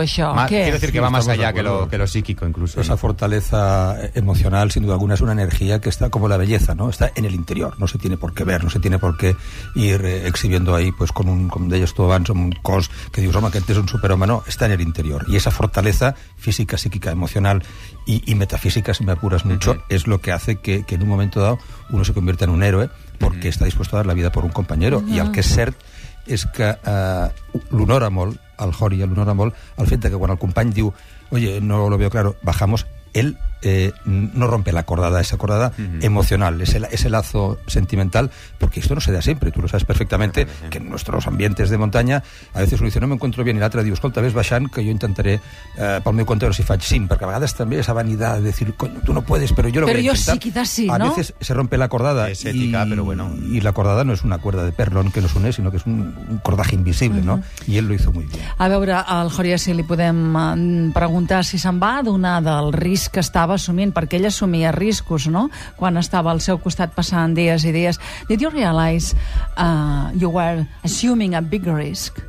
això. 0.01 0.35
Ma- 0.35 0.47
Què? 0.47 0.63
Quiero 0.65 0.73
decir 0.79 0.93
que 0.93 1.01
va 1.01 1.11
más 1.11 1.27
de 1.27 1.33
allá 1.33 1.53
que 1.53 1.63
lo, 1.63 1.89
que 1.89 1.99
lo 1.99 2.07
psíquico, 2.07 2.47
incluso. 2.47 2.81
Esa 2.81 2.93
¿no? 2.93 2.99
fortaleza 2.99 3.97
emocional, 4.15 4.71
sin 4.71 4.83
duda 4.83 4.95
alguna, 4.95 5.15
es 5.15 5.21
una 5.21 5.33
energía 5.33 5.81
que 5.81 5.89
está 5.89 6.11
como 6.11 6.29
la 6.29 6.37
belleza, 6.37 6.75
¿no? 6.75 6.91
Está 6.91 7.13
en 7.15 7.25
el 7.25 7.35
interior, 7.35 7.75
no 7.79 7.87
se 7.87 7.99
tiene 7.99 8.17
por 8.17 8.35
qué 8.35 8.45
ver, 8.45 8.65
no 8.65 8.71
se 8.71 8.81
tiene 8.81 8.99
por 8.99 9.17
qué 9.17 9.37
ir 9.75 10.05
eh, 10.05 10.27
exhibiendo 10.27 10.75
ahí, 10.75 10.93
pues 10.93 11.13
con 11.13 11.29
un, 11.29 11.49
com 11.49 11.69
deies 11.69 11.95
tu 11.95 12.03
abans, 12.05 12.31
amb 12.31 12.41
un 12.47 12.53
cos 12.63 12.91
que 13.13 13.21
dius, 13.21 13.35
home, 13.37 13.49
aquest 13.49 13.71
és 13.71 13.79
un 13.79 13.89
superhome, 13.89 14.27
no, 14.27 14.43
está 14.47 14.67
en 14.67 14.73
el 14.73 14.81
interior. 14.81 15.25
Y 15.29 15.37
esa 15.37 15.51
fortaleza 15.51 16.15
física, 16.37 16.77
psíquica, 16.79 17.11
emocional 17.11 17.63
y, 18.07 18.23
y 18.31 18.35
metafísica, 18.35 18.95
si 18.95 19.05
me 19.05 19.13
apuras 19.13 19.45
mucho, 19.45 19.83
es 19.89 20.07
lo 20.07 20.21
que 20.21 20.33
hace 20.33 20.57
que, 20.57 20.85
que 20.85 20.95
en 20.97 21.03
un 21.03 21.09
momento 21.09 21.44
dado 21.45 21.59
uno 21.91 22.05
se 22.05 22.15
convierta 22.15 22.45
en 22.45 22.51
un 22.51 22.63
héroe 22.63 22.91
porque 23.19 23.49
está 23.49 23.65
dispuesto 23.65 23.97
a 23.97 24.01
dar 24.01 24.07
la 24.07 24.15
vida 24.15 24.33
por 24.33 24.45
un 24.45 24.51
compañero. 24.51 25.03
I 25.07 25.21
el 25.23 25.31
que 25.33 25.45
és 25.45 25.51
cert 25.55 25.77
és 26.27 26.47
que 26.57 26.73
eh, 26.73 27.27
l'honora 27.71 28.09
molt, 28.11 28.41
el 28.59 28.73
Joria 28.73 29.07
l'honora 29.07 29.35
molt, 29.37 29.55
el 29.79 29.87
fet 29.87 30.01
de 30.01 30.11
que 30.11 30.21
quan 30.21 30.33
el 30.33 30.41
company 30.41 30.73
diu 30.73 30.93
oye, 31.31 31.61
no 31.61 31.89
lo 31.89 31.99
veo 31.99 32.11
claro, 32.11 32.37
bajamos, 32.43 32.87
él 33.15 33.39
eh, 33.63 33.93
no 34.05 34.47
rompe 34.47 34.73
la 34.73 34.83
cordada, 34.83 35.21
esa 35.21 35.39
cordada 35.39 35.73
emocional, 36.03 36.61
ese, 36.61 36.83
ese 36.91 37.09
lazo 37.09 37.59
sentimental, 37.67 38.31
porque 38.59 38.81
esto 38.81 38.95
no 38.95 39.01
se 39.01 39.11
da 39.11 39.23
siempre, 39.23 39.51
tú 39.53 39.63
lo 39.63 39.69
sabes 39.69 39.85
perfectamente, 39.85 40.47
que 40.69 40.79
en 40.79 40.91
nuestros 40.91 41.27
ambientes 41.27 41.71
de 41.71 41.79
montaña 41.79 42.23
a 42.53 42.61
veces 42.61 42.81
uno 42.81 42.87
dice, 42.87 43.01
no 43.01 43.07
me 43.07 43.15
encuentro 43.15 43.43
bien, 43.43 43.57
i 43.57 43.61
l'altre 43.61 43.81
diu, 43.87 43.97
escolta, 43.97 44.21
ves 44.21 44.35
baixant, 44.37 44.69
que 44.69 44.85
jo 44.85 44.93
intentaré 44.93 45.39
eh, 45.39 46.01
pel 46.05 46.13
meu 46.13 46.29
compte 46.29 46.45
veure 46.45 46.57
si 46.57 46.67
faig 46.67 46.85
sim, 46.85 47.07
perquè 47.09 47.25
a 47.25 47.31
vegades 47.31 47.57
també 47.57 47.79
esa 47.81 47.95
vanidad 47.97 48.37
de 48.37 48.51
decir, 48.51 48.75
coño, 48.77 49.01
tú 49.01 49.17
no 49.17 49.25
puedes, 49.25 49.55
pero 49.57 49.73
yo 49.73 49.81
lo 49.81 49.87
Pero 49.87 49.99
voy 49.99 50.09
a 50.09 50.13
yo 50.13 50.17
sí, 50.17 50.39
quizás 50.39 50.69
sí, 50.69 50.89
A 50.91 50.99
veces 50.99 51.33
se 51.41 51.55
rompe 51.55 51.79
la 51.79 51.89
cordada. 51.89 52.29
Es 52.29 52.45
ética, 52.45 52.85
y, 52.85 52.91
pero 52.91 53.05
bueno. 53.05 53.33
Y 53.49 53.61
la 53.61 53.73
cordada 53.73 54.05
no 54.05 54.13
es 54.13 54.25
una 54.25 54.39
cuerda 54.39 54.65
de 54.65 54.73
perlón 54.73 55.11
que 55.11 55.23
nos 55.23 55.35
une, 55.35 55.53
sino 55.53 55.71
que 55.71 55.79
es 55.79 55.87
un, 55.87 56.15
un 56.29 56.39
cordaje 56.39 56.75
invisible, 56.75 57.23
¿no? 57.23 57.43
Y 57.67 57.79
él 57.79 57.89
lo 57.89 57.95
hizo 57.95 58.13
muy 58.13 58.25
bien. 58.25 58.45
A 58.59 58.69
veure, 58.69 58.93
al 58.93 59.31
Joria 59.31 59.57
si 59.59 59.73
li 59.73 59.83
podem 59.83 60.37
eh, 60.37 60.93
preguntar 60.93 61.45
si 61.45 61.59
se'n 61.59 61.81
va 61.81 61.99
adonar 62.03 62.43
del 62.45 62.73
risc 63.05 63.13
que 63.13 63.21
estava 63.21 63.55
assumint, 63.55 63.93
perquè 63.93 64.19
ell 64.19 64.27
assumia 64.27 64.73
riscos, 64.73 65.27
no?, 65.29 65.49
quan 65.77 65.97
estava 65.97 66.31
al 66.33 66.41
seu 66.41 66.59
costat 66.59 66.95
passant 66.95 67.35
dies 67.37 67.65
i 67.65 67.73
dies. 67.73 67.99
Did 68.29 68.41
you 68.41 68.51
realize 68.51 69.15
uh, 69.57 70.11
you 70.15 70.31
were 70.31 70.67
assuming 70.85 71.35
a 71.35 71.43
big 71.43 71.67
risk? 71.67 72.21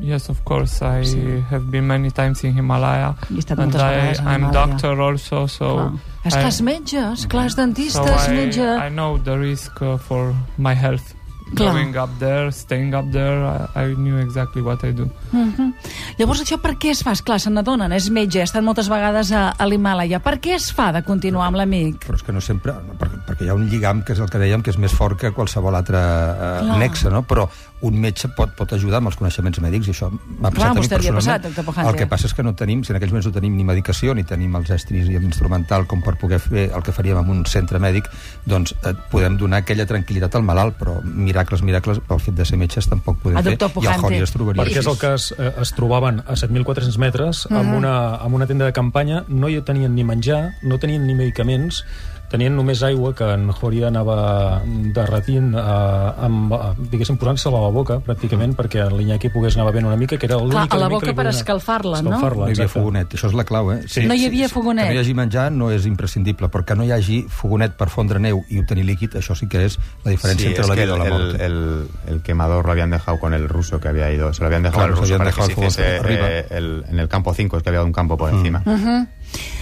Yes, 0.00 0.28
of 0.28 0.44
course. 0.44 0.82
I 0.82 1.02
have 1.50 1.70
been 1.70 1.86
many 1.86 2.10
times 2.10 2.42
in 2.44 2.54
Himalaya, 2.54 3.14
I 3.30 3.62
and 3.62 3.76
I, 3.76 4.14
I'm 4.34 4.52
doctor 4.52 5.00
also, 5.00 5.46
so 5.46 5.74
Clar. 5.74 5.92
És 6.24 6.34
que 6.34 6.42
I- 6.42 6.48
és 6.48 6.60
metge, 6.60 7.00
és 7.14 7.26
clar, 7.26 7.46
és 7.46 7.54
dentista, 7.56 8.04
so 8.04 8.14
és 8.14 8.28
I, 8.28 8.34
metge... 8.34 8.66
I 8.86 8.90
know 8.90 9.16
the 9.18 9.38
risk 9.38 9.80
uh, 9.80 9.96
for 9.96 10.34
my 10.58 10.74
health. 10.74 11.14
Clar. 11.54 11.72
Going 11.74 11.96
up 11.98 12.10
there, 12.20 12.52
staying 12.52 12.94
up 12.94 13.10
there, 13.10 13.42
I, 13.74 13.90
I 13.90 13.94
knew 13.96 14.18
exactly 14.22 14.62
what 14.62 14.84
I 14.84 14.92
do. 14.92 15.08
Mhm. 15.32 15.72
Llavors, 16.18 16.42
això 16.44 16.60
per 16.62 16.76
què 16.78 16.90
es 16.92 17.02
fa? 17.02 17.12
Esclar, 17.16 17.40
se 17.40 17.50
n'adonen, 17.50 17.90
és 17.96 18.10
metge, 18.10 18.40
ha 18.40 18.46
estat 18.46 18.62
moltes 18.62 18.88
vegades 18.88 19.32
a, 19.32 19.48
a 19.58 19.66
l'Himàlaia. 19.66 20.20
Per 20.22 20.36
què 20.40 20.54
es 20.54 20.70
fa 20.72 20.90
de 20.94 21.02
continuar 21.02 21.48
amb 21.48 21.58
l'amic? 21.58 22.04
Però 22.06 22.14
és 22.14 22.22
que 22.22 22.32
no 22.32 22.40
sempre... 22.44 22.74
no, 22.86 22.94
Perquè, 23.00 23.18
perquè 23.26 23.44
hi 23.46 23.50
ha 23.50 23.54
un 23.56 23.66
lligam, 23.70 24.02
que 24.04 24.12
és 24.14 24.20
el 24.20 24.30
que 24.30 24.38
dèiem, 24.38 24.62
que 24.62 24.70
és 24.70 24.78
més 24.78 24.92
fort 24.94 25.18
que 25.18 25.32
qualsevol 25.32 25.74
altre 25.74 25.98
eh, 25.98 26.62
Clar. 26.62 26.78
nexe, 26.78 27.10
no? 27.10 27.22
Però 27.26 27.48
un 27.82 27.96
metge 27.96 28.28
pot, 28.36 28.50
pot 28.58 28.72
ajudar 28.76 28.98
amb 29.00 29.08
els 29.08 29.16
coneixements 29.16 29.56
mèdics 29.64 29.88
i 29.88 29.94
això 29.94 30.10
m'ha 30.12 30.50
Clar, 30.52 30.52
passat 30.52 30.76
a 30.76 30.80
mi 30.80 30.88
personalment. 30.88 31.44
passat. 31.64 31.86
El 31.88 31.96
que 31.96 32.06
passa 32.06 32.26
és 32.28 32.34
que 32.36 32.42
no 32.44 32.52
tenim, 32.54 32.82
si 32.84 32.92
en 32.92 32.98
aquells 32.98 33.10
moments 33.14 33.30
no 33.30 33.32
tenim 33.32 33.56
ni 33.56 33.64
medicació, 33.64 34.12
ni 34.14 34.22
tenim 34.28 34.54
els 34.60 34.68
estris 34.76 35.08
i 35.08 35.16
l'instrumental 35.18 35.86
com 35.88 36.02
per 36.04 36.18
poder 36.20 36.38
fer 36.44 36.66
el 36.76 36.82
que 36.84 36.92
faríem 36.92 37.22
en 37.24 37.30
un 37.38 37.46
centre 37.48 37.80
mèdic, 37.80 38.10
doncs 38.44 38.74
eh, 38.84 38.92
podem 39.10 39.38
donar 39.40 39.62
aquella 39.64 39.86
tranquil·litat 39.88 40.36
al 40.36 40.44
malalt, 40.44 40.76
però 40.76 40.98
miracles, 41.40 41.62
miracles, 41.62 42.00
pel 42.06 42.20
fet 42.20 42.36
de 42.36 42.44
ser 42.44 42.58
metges 42.60 42.88
tampoc 42.90 43.18
podem 43.22 43.38
fer. 43.40 43.56
doctor 43.56 43.68
I 43.68 43.70
el 43.70 43.74
Pujante. 43.74 44.02
Jori 44.02 44.20
es 44.22 44.32
trobaria 44.34 44.62
Perquè 44.62 44.80
és 44.80 44.86
el 44.86 44.98
que 44.98 45.12
es, 45.14 45.32
eh, 45.38 45.52
es 45.62 45.72
trobaven 45.72 46.20
a 46.26 46.36
7.400 46.36 46.98
metres 46.98 47.46
amb, 47.50 47.74
una, 47.74 48.16
amb 48.16 48.34
una 48.34 48.46
tenda 48.46 48.66
de 48.66 48.72
campanya, 48.72 49.24
no 49.28 49.48
hi 49.48 49.60
tenien 49.62 49.94
ni 49.94 50.04
menjar, 50.04 50.54
no 50.62 50.78
tenien 50.78 51.06
ni 51.06 51.14
medicaments, 51.14 51.84
tenien 52.30 52.54
només 52.54 52.80
aigua 52.86 53.10
que 53.18 53.26
en 53.34 53.48
Joria 53.50 53.88
anava 53.88 54.60
derretint 54.94 55.50
eh, 55.58 56.24
amb, 56.26 56.52
eh, 56.54 56.58
diguéssim, 56.92 57.16
posant-se-la 57.18 57.58
a 57.58 57.62
la 57.66 57.72
boca 57.74 57.98
pràcticament 58.06 58.54
perquè 58.58 58.84
l'Iñaki 58.92 59.32
pogués 59.34 59.56
anar 59.56 59.66
bevent 59.72 59.88
una 59.90 59.96
mica 59.98 60.16
que 60.16 60.26
era 60.30 60.36
Clar, 60.38 60.46
l'únic 60.46 60.74
a 60.74 60.78
la 60.78 60.88
boca 60.92 61.12
per 61.14 61.26
escalfar-la, 61.32 62.00
no? 62.02 62.14
escalfar-la, 62.14 62.46
No 62.46 62.52
hi 62.52 62.54
havia 62.56 62.68
fogonet, 62.68 63.14
això 63.18 63.28
és 63.32 63.34
la 63.34 63.44
clau, 63.44 63.72
eh? 63.74 63.80
No 64.06 64.14
hi 64.14 64.26
havia 64.26 64.48
fogonet. 64.48 64.86
Que 64.86 64.94
no 64.94 65.00
hi 65.00 65.02
hagi 65.02 65.14
menjar 65.14 65.50
no 65.52 65.70
és 65.74 65.86
imprescindible, 65.90 66.48
però 66.48 66.64
que 66.64 66.76
no 66.78 66.84
hi 66.86 66.92
hagi 66.92 67.22
fogonet 67.28 67.74
per 67.76 67.88
fondre 67.90 68.20
neu 68.22 68.44
i 68.48 68.60
obtenir 68.62 68.84
líquid, 68.86 69.16
això 69.18 69.34
sí 69.34 69.48
que 69.50 69.64
és 69.66 69.78
la 70.04 70.12
diferència 70.12 70.46
Sí, 70.48 70.54
entre 70.54 70.66
la 70.68 70.74
vida 70.74 70.94
el, 70.94 70.94
i 70.94 70.98
la 70.98 71.04
el- 71.04 71.10
mort. 71.12 71.40
el- 71.40 72.14
el 72.14 72.22
quemador 72.22 72.64
lo 72.66 72.72
habían 72.72 72.90
dejado 72.90 73.18
con 73.18 73.34
el 73.34 73.48
ruso 73.48 73.80
que 73.80 73.88
había 73.88 74.10
ido. 74.12 74.32
Se 74.32 74.40
lo 74.42 74.46
habían 74.46 74.62
dejado 74.62 74.80
Claro, 74.86 74.92
al 74.94 74.98
ruso 75.00 75.14
habían 75.14 75.18
para 75.18 75.30
que 75.32 75.36
dejado 75.42 75.70
se 75.70 75.82
el 75.82 75.94
hiciese 75.94 75.98
arriba. 75.98 76.30
eh, 76.30 76.46
el- 76.50 76.84
en 76.88 76.98
el 77.00 77.08
campo 77.08 77.34
5, 77.34 77.56
es 77.56 77.62
que 77.62 77.68
había 77.70 77.82
un 77.82 77.92
campo 77.92 78.16
por 78.16 78.30
encima. 78.32 78.62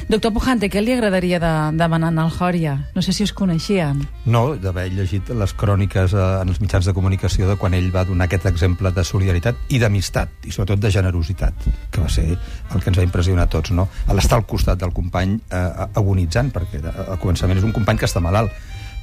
Doctor 0.09 0.33
Pujante, 0.33 0.71
què 0.73 0.81
li 0.81 0.95
agradaria 0.95 1.37
de, 1.37 1.49
demanar 1.77 2.09
al 2.17 2.31
Jòria? 2.33 2.79
No 2.95 3.03
sé 3.05 3.13
si 3.13 3.27
us 3.27 3.33
coneixien. 3.37 3.99
No, 4.25 4.55
d'haver 4.57 4.87
llegit 4.95 5.29
les 5.37 5.53
cròniques 5.53 6.15
eh, 6.17 6.23
en 6.41 6.49
els 6.49 6.63
mitjans 6.63 6.89
de 6.89 6.95
comunicació 6.97 7.45
de 7.45 7.59
quan 7.61 7.77
ell 7.77 7.91
va 7.93 8.07
donar 8.09 8.25
aquest 8.25 8.47
exemple 8.49 8.89
de 8.97 9.05
solidaritat 9.05 9.61
i 9.69 9.83
d'amistat, 9.83 10.49
i 10.49 10.55
sobretot 10.55 10.81
de 10.81 10.95
generositat, 10.97 11.69
que 11.93 12.01
va 12.01 12.09
ser 12.09 12.25
el 12.33 12.81
que 12.81 12.89
ens 12.89 13.03
va 13.03 13.05
impressionar 13.05 13.45
a 13.45 13.53
tots, 13.53 13.75
no? 13.77 13.85
L'estar 14.17 14.41
al 14.41 14.47
costat 14.49 14.81
del 14.81 14.97
company 14.97 15.37
eh, 15.45 15.63
agonitzant, 16.01 16.49
perquè 16.57 16.81
al 16.89 17.21
començament 17.21 17.61
és 17.61 17.69
un 17.69 17.77
company 17.77 18.01
que 18.01 18.09
està 18.09 18.25
malalt, 18.25 18.57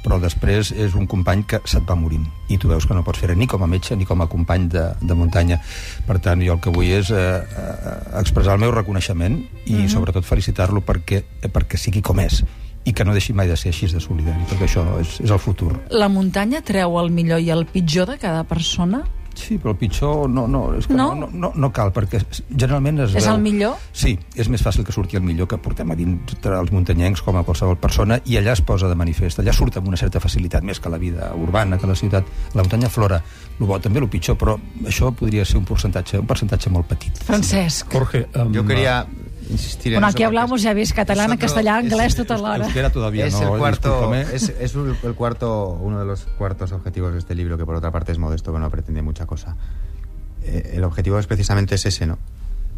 però 0.05 0.19
després 0.21 0.71
és 0.71 0.95
un 0.95 1.07
company 1.09 1.43
que 1.49 1.61
se't 1.65 1.87
va 1.89 1.97
morint 1.97 2.27
i 2.53 2.59
tu 2.61 2.69
veus 2.69 2.85
que 2.85 2.93
no 2.93 3.03
pots 3.03 3.23
fer 3.23 3.35
ni 3.35 3.47
com 3.49 3.63
a 3.65 3.69
metge 3.69 3.97
ni 3.97 4.05
com 4.05 4.21
a 4.21 4.29
company 4.29 4.69
de, 4.69 4.85
de 5.01 5.17
muntanya 5.17 5.57
per 6.05 6.19
tant 6.21 6.43
jo 6.45 6.53
el 6.53 6.61
que 6.61 6.73
vull 6.73 6.91
és 6.99 7.09
eh, 7.09 7.23
eh, 7.41 7.95
expressar 8.21 8.55
el 8.55 8.61
meu 8.61 8.71
reconeixement 8.75 9.39
i 9.65 9.73
mm 9.73 9.79
-hmm. 9.79 9.87
sobretot 9.89 10.25
felicitar-lo 10.25 10.85
perquè, 10.85 11.23
perquè 11.41 11.77
sigui 11.77 12.01
com 12.01 12.19
és 12.19 12.43
i 12.85 12.93
que 12.93 13.03
no 13.03 13.13
deixi 13.13 13.33
mai 13.33 13.49
de 13.49 13.57
ser 13.57 13.73
així 13.73 13.87
de 13.89 13.99
solidari, 13.99 14.45
perquè 14.45 14.67
això 14.69 14.85
és, 15.01 15.19
és 15.19 15.31
el 15.31 15.39
futur. 15.41 15.73
La 15.89 16.07
muntanya 16.07 16.61
treu 16.61 16.99
el 17.01 17.09
millor 17.09 17.41
i 17.41 17.49
el 17.49 17.65
pitjor 17.65 18.07
de 18.13 18.17
cada 18.21 18.43
persona? 18.43 19.03
Sí, 19.35 19.57
però 19.61 19.73
el 19.73 19.79
pitjor 19.79 20.29
no, 20.31 20.45
no, 20.47 20.61
és 20.77 20.87
que 20.87 20.95
no? 20.97 21.09
No, 21.17 21.27
no, 21.31 21.51
no 21.55 21.69
cal, 21.75 21.91
perquè 21.95 22.21
generalment 22.49 23.03
es 23.05 23.15
És 23.15 23.25
veu... 23.25 23.35
el 23.35 23.43
millor? 23.43 23.75
Sí, 23.91 24.15
és 24.35 24.49
més 24.51 24.63
fàcil 24.63 24.85
que 24.87 24.95
surti 24.95 25.19
el 25.19 25.25
millor 25.25 25.49
que 25.51 25.59
portem 25.61 25.91
a 25.91 25.97
dins 25.99 26.35
els 26.45 26.71
muntanyencs 26.71 27.23
com 27.25 27.37
a 27.39 27.43
qualsevol 27.47 27.77
persona 27.81 28.19
i 28.25 28.39
allà 28.39 28.55
es 28.55 28.63
posa 28.65 28.89
de 28.91 28.97
manifest, 28.97 29.41
allà 29.41 29.53
surt 29.55 29.79
amb 29.81 29.91
una 29.91 29.99
certa 29.99 30.21
facilitat, 30.23 30.63
més 30.63 30.79
que 30.79 30.91
la 30.91 31.01
vida 31.01 31.31
urbana, 31.35 31.79
que 31.81 31.89
la 31.89 31.97
ciutat. 31.99 32.27
La 32.55 32.63
muntanya 32.63 32.89
flora, 32.89 33.21
el 33.59 33.67
bo 33.67 33.79
també 33.83 34.01
el 34.01 34.09
pitjor, 34.11 34.39
però 34.39 34.57
això 34.85 35.11
podria 35.15 35.45
ser 35.45 35.59
un 35.59 35.67
percentatge, 35.67 36.19
un 36.23 36.29
percentatge 36.29 36.71
molt 36.71 36.89
petit. 36.91 37.23
Francesc. 37.27 37.91
Jorge, 37.91 38.25
um, 38.35 38.53
Yo 38.55 38.65
quería 38.65 39.03
insistir 39.49 39.93
en 39.93 39.97
Bueno, 39.97 40.07
aquí 40.07 40.23
hablamos, 40.23 40.61
ya 40.61 40.73
ves, 40.73 40.93
catalán, 40.93 41.27
Nosotros- 41.29 41.51
es- 41.57 41.67
anglès, 41.67 42.15
tota 42.15 42.37
l'hora. 42.37 42.65
Euskera 42.65 42.89
todavía 42.89 43.25
es 43.27 43.33
no, 43.33 43.53
el 43.53 43.59
cuarto 43.59 44.13
es, 44.15 44.49
es 44.49 44.75
un- 44.75 44.95
el 45.03 45.13
cuarto 45.15 45.69
uno 45.81 45.99
de 45.99 46.05
los 46.05 46.21
cuartos 46.37 46.71
objetivos 46.71 47.13
de 47.13 47.19
este 47.19 47.35
libro 47.35 47.57
que 47.57 47.65
por 47.65 47.75
otra 47.75 47.91
parte 47.91 48.11
es 48.11 48.17
modesto 48.17 48.51
que 48.53 48.59
no 48.59 48.69
pretende 48.69 49.01
mucha 49.01 49.25
cosa. 49.25 49.55
Eh, 50.43 50.71
el 50.75 50.83
objetivo 50.83 51.17
es 51.19 51.27
precisamente 51.27 51.75
es 51.75 51.85
ese 51.85 52.05
no 52.05 52.17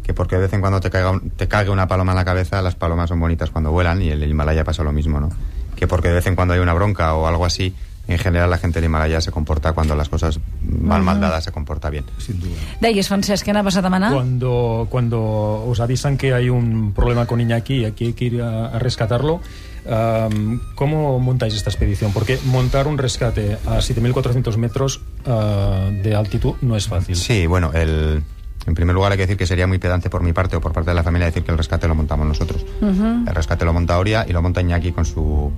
que 0.02 0.14
porque 0.14 0.36
de 0.36 0.42
vez 0.42 0.52
en 0.54 0.60
cuando 0.62 0.80
te 0.80 0.88
caiga 0.90 1.10
un- 1.10 1.28
te 1.30 1.48
caiga 1.48 1.70
una 1.70 1.86
paloma 1.86 2.12
en 2.12 2.16
la 2.16 2.24
cabeza 2.24 2.62
las 2.62 2.74
palomas 2.74 3.10
son 3.10 3.20
bonitas 3.20 3.50
cuando 3.50 3.70
vuelan 3.72 4.00
y 4.00 4.10
en 4.10 4.22
el 4.22 4.30
Himalaya 4.30 4.64
pasa 4.64 4.82
lo 4.82 4.90
mismo 4.92 5.20
no 5.20 5.28
que 5.76 5.86
porque 5.86 6.08
de 6.08 6.14
vez 6.14 6.26
en 6.26 6.34
cuando 6.34 6.54
hay 6.54 6.60
una 6.60 6.72
bronca 6.72 7.12
o 7.14 7.26
algo 7.26 7.44
así 7.44 7.74
en 8.08 8.18
general 8.18 8.50
la 8.50 8.58
gente 8.58 8.80
del 8.80 8.86
Himalaya 8.86 9.20
se 9.20 9.30
comporta 9.30 9.72
cuando 9.72 9.94
las 9.94 10.08
cosas 10.08 10.40
van 10.62 11.04
mal 11.04 11.20
dadas 11.20 11.44
se 11.44 11.52
comporta 11.52 11.90
bien 11.90 12.04
Sin 12.18 12.40
duda. 12.40 12.56
Deies, 12.80 13.08
Francesc, 13.08 13.44
què 13.44 13.52
anaves 13.52 13.76
a 13.76 13.82
demanar? 13.84 14.12
Cuando, 14.14 14.88
cuando 14.90 15.20
os 15.68 15.80
avisan 15.80 16.16
que 16.16 16.32
hay 16.32 16.48
un 16.48 16.92
problema 16.92 17.26
con 17.26 17.40
Iñaki 17.40 17.82
y 17.82 17.84
aquí 17.84 18.06
hay 18.06 18.12
que 18.14 18.24
ir 18.24 18.42
a, 18.42 18.68
a 18.68 18.78
rescatarlo, 18.78 19.40
um, 19.84 20.60
¿cómo 20.74 21.20
montáis 21.20 21.54
esta 21.54 21.70
expedición? 21.70 22.12
Porque 22.12 22.38
montar 22.46 22.88
un 22.88 22.96
rescate 22.96 23.58
a 23.66 23.78
7.400 23.78 24.56
metros 24.56 25.00
uh, 25.26 25.92
de 26.02 26.14
altitud 26.16 26.54
no 26.62 26.76
es 26.76 26.88
fácil. 26.88 27.14
Sí, 27.14 27.46
bueno, 27.46 27.72
el, 27.74 28.22
en 28.66 28.74
primer 28.74 28.94
lugar 28.94 29.12
hay 29.12 29.18
que 29.18 29.24
decir 29.24 29.36
que 29.36 29.46
sería 29.46 29.66
muy 29.66 29.78
pedante 29.78 30.08
por 30.08 30.22
mi 30.22 30.32
parte 30.32 30.56
o 30.56 30.60
por 30.60 30.72
parte 30.72 30.90
de 30.90 30.94
la 30.94 31.02
familia 31.02 31.26
decir 31.26 31.42
que 31.42 31.52
el 31.52 31.58
rescate 31.58 31.86
lo 31.88 31.94
montamos 31.94 32.26
nosotros. 32.26 32.64
El 32.80 33.34
rescate 33.34 33.64
lo 33.64 33.72
monta 33.72 33.98
Oria 33.98 34.24
y 34.28 34.32
lo 34.32 34.40
monta 34.40 34.60
Iñaki 34.60 34.92
con 34.92 35.04
su 35.04 35.52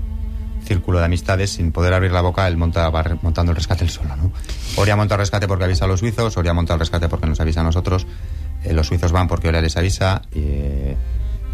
círculo 0.71 1.01
de 1.01 1.07
amistades 1.07 1.51
sin 1.51 1.73
poder 1.73 1.93
abrir 1.93 2.13
la 2.13 2.21
boca, 2.21 2.47
él 2.47 2.57
monta, 2.57 2.89
va 2.91 3.05
montando 3.23 3.51
el 3.51 3.57
rescate 3.57 3.83
él 3.83 3.91
solo, 3.91 4.15
¿no? 4.15 4.31
Oria 4.77 4.95
monta 4.95 5.17
el 5.17 5.19
rescate 5.19 5.49
porque 5.49 5.65
avisa 5.65 5.85
a 5.85 5.89
los 5.89 5.99
suizos, 5.99 6.37
Oria 6.37 6.55
monta 6.55 6.75
el 6.75 6.79
rescate 6.79 7.09
porque 7.09 7.27
nos 7.27 7.41
avisa 7.41 7.63
a 7.63 7.65
nosotros, 7.65 8.07
eh, 8.63 8.73
los 8.73 8.87
suizos 8.87 9.11
van 9.11 9.27
porque 9.27 9.49
Oria 9.49 9.61
les 9.63 9.77
avisa, 9.77 10.23
eh, 10.33 10.95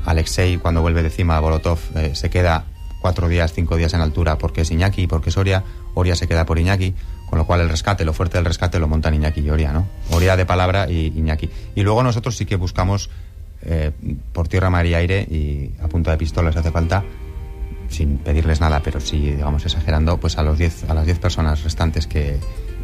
Alexei 0.04 0.58
cuando 0.58 0.82
vuelve 0.82 1.02
de 1.02 1.08
cima, 1.08 1.40
Bolotov 1.40 1.78
eh, 1.94 2.14
se 2.14 2.28
queda 2.28 2.66
cuatro 3.00 3.26
días, 3.26 3.54
cinco 3.54 3.76
días 3.76 3.94
en 3.94 4.02
altura 4.02 4.36
porque 4.36 4.60
es 4.60 4.70
Iñaki 4.70 5.04
y 5.04 5.06
porque 5.06 5.30
es 5.30 5.38
Oria, 5.38 5.64
Oria 5.94 6.14
se 6.14 6.28
queda 6.28 6.44
por 6.44 6.58
Iñaki, 6.58 6.92
con 7.30 7.38
lo 7.38 7.46
cual 7.46 7.62
el 7.62 7.70
rescate, 7.70 8.04
lo 8.04 8.12
fuerte 8.12 8.36
del 8.36 8.44
rescate 8.44 8.78
lo 8.78 8.86
montan 8.86 9.14
Iñaki 9.14 9.40
y 9.40 9.48
Oria, 9.48 9.72
¿no? 9.72 9.88
Oria 10.10 10.36
de 10.36 10.44
palabra 10.44 10.90
y 10.90 11.06
Iñaki. 11.16 11.48
Y 11.74 11.80
luego 11.84 12.02
nosotros 12.02 12.36
sí 12.36 12.44
que 12.44 12.56
buscamos 12.56 13.08
por 14.32 14.46
tierra, 14.46 14.70
mar 14.70 14.86
y 14.86 14.94
aire 14.94 15.22
y 15.22 15.72
a 15.82 15.88
punta 15.88 16.12
de 16.12 16.18
pistola 16.18 16.52
si 16.52 16.58
hace 16.58 16.70
falta, 16.70 17.02
sin 17.88 18.18
pedirles 18.18 18.60
nada, 18.60 18.80
pero 18.82 19.00
sí, 19.00 19.18
digamos, 19.32 19.64
exagerando, 19.64 20.18
pues 20.18 20.38
a, 20.38 20.42
los 20.42 20.58
diez, 20.58 20.88
a 20.88 20.94
las 20.94 21.06
10 21.06 21.18
personas 21.18 21.62
restantes 21.64 22.06
que, 22.06 22.38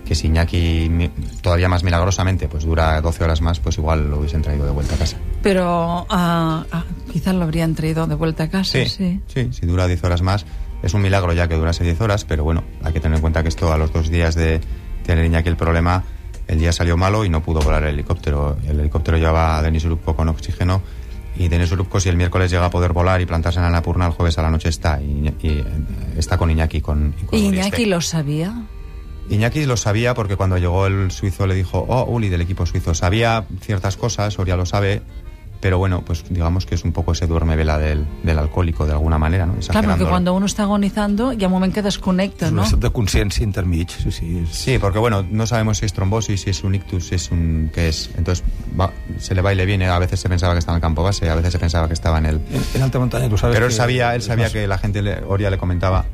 que 0.05 0.15
si 0.15 0.27
Iñaki 0.29 1.11
todavía 1.43 1.69
más 1.69 1.85
milagrosamente 1.85 2.49
pues 2.49 2.65
dura 2.65 3.01
12 3.01 3.25
horas 3.25 3.41
más, 3.41 3.61
pues 3.61 3.79
igual 3.79 4.11
lo 4.11 4.19
hubiesen 4.19 4.43
traído 4.43 4.65
de 4.67 4.73
vuelta 4.73 4.95
a 4.95 4.99
casa. 4.99 5.17
Pero 5.43 6.07
ah, 6.11 6.65
quizás 7.13 7.35
lo 7.35 7.43
habrían 7.45 7.75
traído 7.75 8.07
de 8.07 8.15
vuelta 8.15 8.45
a 8.45 8.49
casa, 8.51 8.73
Sí, 8.73 8.87
sí. 8.87 9.21
sí, 9.27 9.49
si 9.53 9.67
dura 9.67 9.87
10 9.87 10.03
horas 10.05 10.23
más. 10.23 10.47
Es 10.83 10.95
un 10.95 11.03
milagro 11.03 11.33
ya 11.33 11.47
que 11.47 11.55
durase 11.55 11.85
10 11.85 12.01
horas, 12.01 12.25
pero 12.25 12.43
bueno, 12.43 12.65
hay 12.83 12.93
que 12.93 12.99
tener 12.99 13.17
en 13.17 13.21
cuenta 13.21 13.43
que 13.45 13.49
esto 13.49 13.73
a 13.73 13.79
los 13.79 13.93
dos 13.93 14.09
días 14.09 14.35
de 14.35 14.61
tener 15.07 15.25
Iñaki 15.25 15.49
el 15.49 15.57
problema, 15.57 16.03
el 16.49 16.59
día 16.59 16.73
salió 16.73 16.97
malo 16.97 17.25
y 17.25 17.29
no 17.29 17.41
pudo 17.41 17.61
volar 17.61 17.85
el 17.85 17.95
helicóptero. 17.95 18.57
El 18.67 18.81
helicóptero 18.81 19.17
llevaba 19.17 19.59
a 19.59 19.63
Denis 19.63 19.85
Urubko 19.85 20.17
con 20.17 20.29
oxígeno 20.29 20.83
y 21.37 21.49
Denis 21.49 21.73
Urubko 21.73 22.01
si 22.01 22.09
el 22.09 22.17
miércoles 22.17 22.51
llega 22.51 22.67
a 22.67 22.71
poder 22.71 22.93
volar 22.93 23.21
y 23.21 23.27
plantarse 23.27 23.59
en 23.59 23.65
la 23.65 23.71
Napurna, 23.71 24.07
el 24.07 24.13
jueves 24.13 24.39
a 24.39 24.43
la 24.43 24.51
noche 24.51 24.69
está 24.69 25.01
y, 25.01 25.35
y, 25.41 25.49
eh, 25.49 25.65
está 26.17 26.37
con 26.39 26.51
Iñaki 26.51 26.81
con, 26.81 27.15
con 27.27 27.39
¿Y 27.39 27.49
Uri 27.49 27.59
Iñaki 27.59 27.87
lo 27.87 28.01
sabía? 28.01 28.67
Iñaki 29.31 29.65
lo 29.67 29.77
sabía 29.77 30.15
porque 30.15 30.37
cuando 30.37 30.59
llegó 30.59 30.87
el 30.87 31.11
suizo 31.11 31.47
le 31.47 31.55
dijo, 31.55 31.85
oh, 31.89 32.05
Uli 32.05 32.29
del 32.29 32.41
equipo 32.41 32.67
suizo, 32.67 32.95
sabía 32.95 33.45
ciertas 33.61 33.97
cosas, 33.97 34.39
Oria 34.39 34.57
lo 34.57 34.67
sabe, 34.67 35.03
pero 35.63 35.79
bueno, 35.79 36.03
pues 36.05 36.25
digamos 36.29 36.67
que 36.67 36.75
es 36.75 36.83
un 36.85 36.91
poco 36.91 37.13
ese 37.13 37.29
duerme 37.29 37.55
vela 37.55 37.79
del, 37.79 38.05
del 38.25 38.37
alcohólico 38.37 38.85
de 38.85 38.93
alguna 38.93 39.17
manera, 39.17 39.47
¿no? 39.47 39.55
Claro, 39.71 39.89
porque 39.91 40.05
cuando 40.05 40.35
uno 40.35 40.45
está 40.47 40.65
agonizando, 40.65 41.33
hi 41.33 41.45
ha 41.45 41.47
un 41.47 41.53
moment 41.53 41.73
que 41.73 41.83
desconnecta, 41.83 42.47
És 42.47 42.51
un 42.53 42.57
no? 42.59 42.65
estat 42.65 42.81
de 42.83 42.91
consciència 42.91 43.45
intermig, 43.47 43.89
sí, 43.89 44.11
sí. 44.11 44.39
És... 44.43 44.51
Sí, 44.51 44.79
porque 44.81 44.99
bueno, 44.99 45.23
no 45.31 45.47
sabemos 45.47 45.79
si 45.79 45.87
es 45.87 45.93
trombosis, 45.93 46.41
si 46.43 46.51
es 46.51 46.65
un 46.65 46.75
ictus, 46.75 47.07
si 47.07 47.15
es 47.15 47.31
un... 47.31 47.71
qué 47.73 47.89
es. 47.89 48.11
Entonces 48.19 48.45
va- 48.79 48.91
se 49.19 49.37
le 49.37 49.41
va 49.41 49.53
y 49.53 49.57
le 49.57 49.65
viene, 49.65 49.87
a 49.87 49.99
veces 50.01 50.19
se 50.19 50.29
pensaba 50.29 50.53
que 50.55 50.59
estaba 50.59 50.75
en 50.77 50.81
el 50.81 50.83
campo 50.83 51.05
base, 51.05 51.31
a 51.31 51.37
veces 51.37 51.53
se 51.53 51.61
pensaba 51.61 51.87
que 51.87 51.95
estaba 51.95 52.19
en 52.19 52.27
el... 52.27 52.35
En, 52.51 52.63
en 52.75 52.83
alta 52.83 52.99
muntanya, 52.99 53.29
tu 53.29 53.39
sabes 53.39 53.55
Pero 53.55 53.67
él 53.67 53.73
sabía, 53.73 54.15
él 54.17 54.21
es 54.21 54.27
sabía 54.27 54.47
más- 54.47 54.53
que 54.53 54.67
la 54.67 54.79
gente, 54.79 55.01
le- 55.01 55.23
Oria 55.29 55.49
le 55.49 55.59
comentaba, 55.59 56.05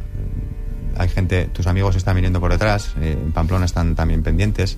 hay 0.99 1.09
gente, 1.09 1.47
tus 1.47 1.67
amigos 1.67 1.97
están 1.97 2.17
viniendo 2.17 2.39
por 2.39 2.51
detrás, 2.53 2.95
eh, 3.01 3.17
en 3.19 3.33
Pamplona 3.33 3.65
están 3.65 3.95
también 3.95 4.23
pendientes, 4.23 4.77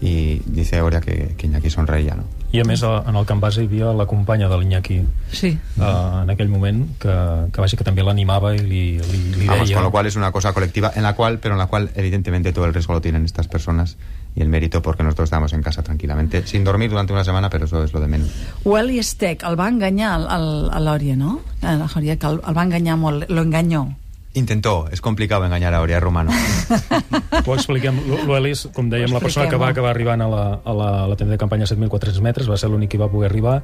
y 0.00 0.40
dice 0.46 0.80
Oria 0.82 1.00
que, 1.00 1.34
que 1.36 1.46
Iñaki 1.46 1.70
sonreía, 1.70 2.14
¿no? 2.14 2.24
I 2.52 2.60
a 2.60 2.64
més, 2.64 2.82
a- 2.84 3.02
en 3.08 3.16
el 3.16 3.26
camp 3.26 3.42
base 3.42 3.62
hi 3.62 3.66
havia 3.66 3.92
la 3.92 4.06
companya 4.06 4.48
de 4.48 4.56
l'Iñaki 4.56 5.00
Sí. 5.32 5.58
uh, 5.78 6.22
en 6.22 6.30
aquell 6.30 6.48
moment, 6.48 6.96
que, 6.98 7.10
que, 7.52 7.60
vaja, 7.60 7.76
que 7.76 7.84
també 7.84 8.02
l'animava 8.06 8.54
i 8.54 8.60
li, 8.60 8.82
li, 9.00 9.18
li 9.34 9.46
Vamos, 9.46 9.66
deia... 9.68 9.76
con 9.76 9.84
lo 9.84 9.90
cual 9.90 10.06
es 10.06 10.16
una 10.16 10.30
cosa 10.32 10.52
colectiva, 10.52 10.92
en 10.94 11.02
la 11.02 11.14
cual, 11.14 11.38
pero 11.40 11.54
en 11.54 11.58
la 11.58 11.66
cual 11.66 11.90
evidentemente 11.96 12.52
todo 12.52 12.64
el 12.64 12.72
riesgo 12.72 12.94
lo 12.94 13.00
tienen 13.00 13.24
estas 13.24 13.48
personas 13.48 13.96
y 14.36 14.42
el 14.42 14.48
mérito 14.48 14.80
porque 14.80 15.02
nosotros 15.02 15.26
estamos 15.26 15.52
en 15.54 15.62
casa 15.62 15.82
tranquilamente, 15.82 16.46
sin 16.46 16.62
dormir 16.62 16.88
durante 16.90 17.12
una 17.12 17.24
semana, 17.24 17.50
pero 17.50 17.64
eso 17.64 17.82
es 17.82 17.92
lo 17.92 18.00
de 18.00 18.06
menos. 18.06 18.28
Welly 18.64 19.02
Steck 19.02 19.42
el 19.42 19.58
va 19.58 19.68
enganyar 19.68 20.12
al, 20.12 20.28
al, 20.28 20.70
a 20.72 20.80
l'Òria, 20.80 21.16
no? 21.16 21.40
A 21.62 21.74
la 21.74 21.88
que 21.88 22.26
el, 22.26 22.40
el 22.46 22.56
va 22.56 22.62
enganyar 22.62 22.96
molt, 22.96 23.28
lo 23.28 23.42
engañó. 23.42 23.96
Intentó, 24.36 24.86
es 24.92 25.00
complicado 25.00 25.46
engañar 25.46 25.72
a 25.72 25.80
Oria, 25.80 25.96
es 25.96 26.02
rumano. 26.02 26.30
Ho 27.46 27.54
expliquem. 27.54 27.96
L'Elis, 28.28 28.66
com 28.76 28.90
dèiem, 28.92 29.08
la 29.14 29.20
persona 29.22 29.46
que 29.48 29.56
va 29.56 29.70
acabar 29.72 29.90
arribant 29.94 30.20
a 30.20 30.26
la, 30.28 30.42
a 30.60 30.74
la, 30.76 30.88
a 31.04 31.06
la 31.08 31.16
tenda 31.16 31.32
de 31.32 31.38
campanya 31.40 31.64
a 31.64 31.70
7.400 31.70 32.20
metres, 32.20 32.50
va 32.50 32.58
ser 32.60 32.68
l'únic 32.68 32.90
que 32.92 33.00
va 33.00 33.08
poder 33.08 33.30
arribar, 33.30 33.62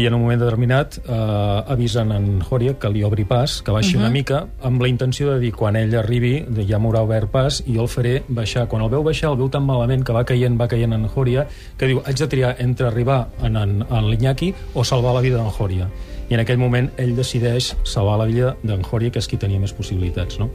i 0.00 0.06
en 0.08 0.16
un 0.16 0.22
moment 0.24 0.40
determinat 0.40 0.96
eh, 1.04 1.74
avisen 1.76 2.12
en 2.16 2.40
Horia 2.48 2.72
que 2.80 2.88
li 2.90 3.04
obri 3.04 3.26
pas, 3.28 3.58
que 3.62 3.74
baixi 3.74 3.98
una 4.00 4.08
mica, 4.10 4.46
amb 4.64 4.80
la 4.82 4.88
intenció 4.88 5.28
de 5.34 5.38
dir, 5.44 5.52
quan 5.52 5.76
ell 5.76 5.92
arribi, 6.00 6.38
de- 6.48 6.64
ja 6.66 6.80
m'haurà 6.80 7.04
obert 7.04 7.28
pas, 7.30 7.60
i 7.66 7.76
jo 7.76 7.84
el 7.84 7.92
faré 7.92 8.14
baixar. 8.28 8.64
Quan 8.72 8.82
el 8.82 8.88
veu 8.96 9.04
baixar, 9.04 9.30
el 9.34 9.38
veu 9.42 9.52
tan 9.52 9.66
malament 9.68 10.02
que 10.08 10.16
va 10.16 10.24
caient, 10.24 10.56
va 10.60 10.68
caient 10.72 10.96
en 10.96 11.04
Horia, 11.14 11.46
que 11.76 11.86
diu, 11.92 12.00
haig 12.06 12.16
de 12.24 12.26
triar 12.32 12.56
entre 12.64 12.88
arribar 12.88 13.26
en, 13.42 13.56
en, 13.60 13.76
en 13.90 14.08
l'Iñaki 14.10 14.54
o 14.72 14.84
salvar 14.88 15.12
la 15.14 15.20
vida 15.20 15.36
d'en 15.36 15.52
Horia. 15.58 15.90
I 16.30 16.34
en 16.34 16.40
aquell 16.40 16.58
moment 16.58 16.90
ell 16.96 17.14
decideix 17.16 17.74
salvar 17.84 18.18
la 18.18 18.24
vida 18.24 18.56
d'en 18.62 18.82
Horia, 18.90 19.10
que 19.12 19.18
és 19.18 19.28
qui 19.28 19.36
tenia 19.36 19.60
més 19.60 19.72
possibilitats, 19.76 20.38
no? 20.40 20.50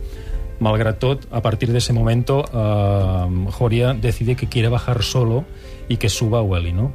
Malgrat 0.59 0.97
tot, 0.99 1.27
a 1.31 1.41
partir 1.41 1.71
de 1.71 1.77
ese 1.77 1.93
momento, 1.93 2.43
eh, 2.51 3.51
Joria 3.51 3.93
decide 3.93 4.35
que 4.35 4.47
quiere 4.49 4.67
bajar 4.69 5.03
solo 5.03 5.45
y 5.87 5.97
que 5.97 6.09
suba 6.09 6.39
a 6.39 6.41
Welly, 6.41 6.73
¿no? 6.73 6.91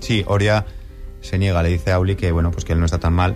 Sí, 0.00 0.22
Oria 0.26 0.64
se 1.20 1.38
niega, 1.38 1.62
le 1.62 1.68
dice 1.70 1.92
a 1.92 1.98
Uli 1.98 2.14
que 2.16 2.30
bueno, 2.32 2.50
pues 2.50 2.64
que 2.64 2.72
él 2.72 2.78
no 2.80 2.86
está 2.86 2.98
tan 2.98 3.12
mal. 3.12 3.34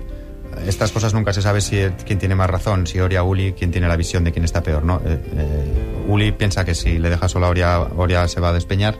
Estas 0.68 0.92
cosas 0.92 1.12
nunca 1.14 1.32
se 1.32 1.42
sabe 1.42 1.60
si 1.60 1.76
quién 2.06 2.18
tiene 2.20 2.34
más 2.36 2.48
razón, 2.48 2.86
si 2.86 3.00
Oria 3.00 3.24
o 3.24 3.26
Uli, 3.28 3.52
quién 3.58 3.70
tiene 3.72 3.88
la 3.88 3.96
visión 3.96 4.22
de 4.22 4.30
quién 4.32 4.44
está 4.44 4.62
peor, 4.62 4.84
¿no? 4.84 5.00
Eh, 5.04 5.18
eh, 5.36 6.04
Uli 6.08 6.30
piensa 6.32 6.64
que 6.64 6.74
si 6.76 6.98
le 6.98 7.10
deja 7.10 7.28
solo 7.28 7.46
a 7.46 7.48
Oria, 7.48 7.80
Oria 7.96 8.28
se 8.28 8.40
va 8.40 8.50
a 8.50 8.52
despeñar 8.52 8.94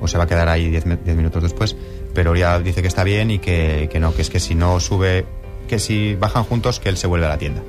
o 0.00 0.08
se 0.08 0.16
va 0.18 0.24
a 0.24 0.26
quedar 0.26 0.48
ahí 0.48 0.70
10 0.70 0.86
me- 0.86 0.96
10 0.96 1.16
minutos 1.16 1.42
después, 1.42 1.76
pero 2.16 2.30
Oria 2.30 2.58
dice 2.60 2.80
que 2.80 2.88
está 2.88 3.04
bien 3.04 3.30
y 3.30 3.38
que, 3.38 3.90
que 3.92 4.00
no, 4.00 4.14
que 4.14 4.22
es 4.22 4.30
que 4.30 4.40
si 4.40 4.54
no 4.54 4.80
sube, 4.80 5.26
que 5.68 5.78
si 5.78 6.14
bajan 6.14 6.44
juntos, 6.44 6.80
que 6.80 6.88
él 6.88 6.96
se 6.96 7.06
vuelve 7.06 7.26
a 7.26 7.28
la 7.28 7.36
tienda. 7.36 7.60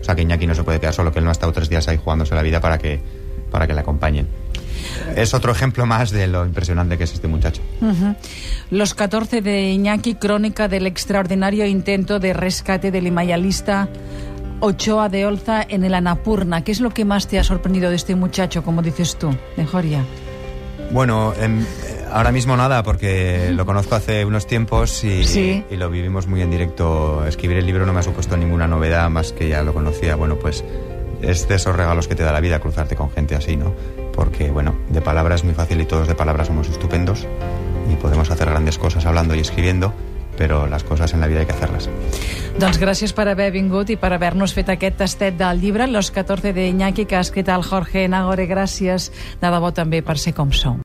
O 0.00 0.04
sea, 0.04 0.16
que 0.16 0.22
Iñaki 0.22 0.44
no 0.44 0.56
se 0.56 0.64
puede 0.64 0.80
quedar 0.80 0.92
solo, 0.92 1.12
que 1.12 1.20
él 1.20 1.24
no 1.24 1.30
ha 1.30 1.32
estado 1.32 1.52
tres 1.52 1.68
días 1.68 1.86
ahí 1.86 2.00
jugándose 2.02 2.34
la 2.34 2.42
vida 2.42 2.60
para 2.60 2.78
que, 2.78 3.00
para 3.52 3.68
que 3.68 3.74
le 3.74 3.80
acompañen. 3.80 4.26
es 5.14 5.34
otro 5.34 5.52
ejemplo 5.52 5.86
más 5.86 6.10
de 6.10 6.26
lo 6.26 6.44
impresionante 6.44 6.98
que 6.98 7.04
es 7.04 7.12
este 7.12 7.28
muchacho. 7.28 7.62
Uh 7.80 7.92
-huh. 7.92 8.16
Los 8.70 8.94
14 8.94 9.40
de 9.40 9.70
Iñaki, 9.70 10.16
crónica 10.16 10.66
del 10.66 10.88
extraordinario 10.88 11.64
intento 11.64 12.18
de 12.18 12.32
rescate 12.32 12.90
del 12.90 13.06
himayalista 13.06 13.88
Ochoa 14.58 15.10
de 15.10 15.26
Olza 15.26 15.62
en 15.62 15.84
el 15.84 15.94
Anapurna. 15.94 16.64
¿Qué 16.64 16.72
es 16.72 16.80
lo 16.80 16.90
que 16.90 17.04
más 17.04 17.28
te 17.28 17.38
ha 17.38 17.44
sorprendido 17.44 17.88
de 17.88 17.96
este 17.96 18.16
muchacho, 18.16 18.64
como 18.64 18.82
dices 18.82 19.16
tú, 19.16 19.32
de 19.56 19.64
Joria? 19.64 20.04
Bueno, 20.90 21.32
en, 21.40 21.64
ahora 22.12 22.32
mismo 22.32 22.56
nada, 22.56 22.82
porque 22.82 23.50
lo 23.52 23.64
conozco 23.66 23.94
hace 23.94 24.24
unos 24.24 24.46
tiempos 24.46 25.02
y, 25.04 25.24
Sí. 25.24 25.64
y 25.70 25.76
lo 25.76 25.90
vivimos 25.90 26.26
muy 26.26 26.42
en 26.42 26.50
directo. 26.50 27.24
Escribir 27.26 27.58
el 27.58 27.66
libro 27.66 27.86
no 27.86 27.92
me 27.92 28.00
ha 28.00 28.02
supuesto 28.02 28.36
ninguna 28.36 28.66
novedad, 28.68 29.08
más 29.10 29.32
que 29.32 29.48
ya 29.48 29.62
lo 29.62 29.72
conocía. 29.74 30.16
Bueno, 30.16 30.36
pues 30.36 30.64
es 31.22 31.48
de 31.48 31.54
esos 31.54 31.74
regalos 31.76 32.08
que 32.08 32.14
te 32.14 32.22
da 32.22 32.32
la 32.32 32.40
vida 32.40 32.58
cruzarte 32.60 32.96
con 32.96 33.10
gente 33.10 33.34
así, 33.34 33.56
¿no? 33.56 33.74
Porque, 34.14 34.50
bueno, 34.50 34.74
de 34.90 35.00
palabra 35.00 35.34
es 35.34 35.44
muy 35.44 35.54
fácil 35.54 35.80
y 35.80 35.84
todos 35.86 36.08
de 36.08 36.14
palabra 36.14 36.44
somos 36.44 36.68
estupendos 36.68 37.26
y 37.90 37.94
podemos 37.96 38.30
hacer 38.30 38.48
grandes 38.50 38.78
cosas 38.78 39.06
hablando 39.06 39.34
y 39.34 39.40
escribiendo, 39.40 39.92
pero 40.36 40.66
las 40.66 40.84
cosas 40.84 41.12
en 41.14 41.20
la 41.20 41.26
vida 41.26 41.40
hay 41.40 41.46
que 41.46 41.52
hacerlas. 41.52 41.88
Doncs 42.58 42.76
gràcies 42.78 43.14
per 43.16 43.28
haver 43.32 43.50
vingut 43.54 43.88
i 43.88 43.96
per 43.96 44.10
haver-nos 44.12 44.52
fet 44.52 44.68
aquest 44.68 44.98
tastet 45.00 45.38
del 45.40 45.60
llibre 45.62 45.86
Los 45.88 46.10
14 46.10 46.52
de 46.52 46.66
Iñaki 46.68 47.06
que 47.06 47.16
ha 47.16 47.20
escrit 47.24 47.48
el 47.48 47.62
Jorge 47.62 48.06
Nagore. 48.08 48.44
Gràcies 48.46 49.08
de 49.40 49.48
debò 49.48 49.72
també 49.72 50.02
per 50.02 50.18
ser 50.18 50.34
com 50.36 50.52
sou. 50.52 50.76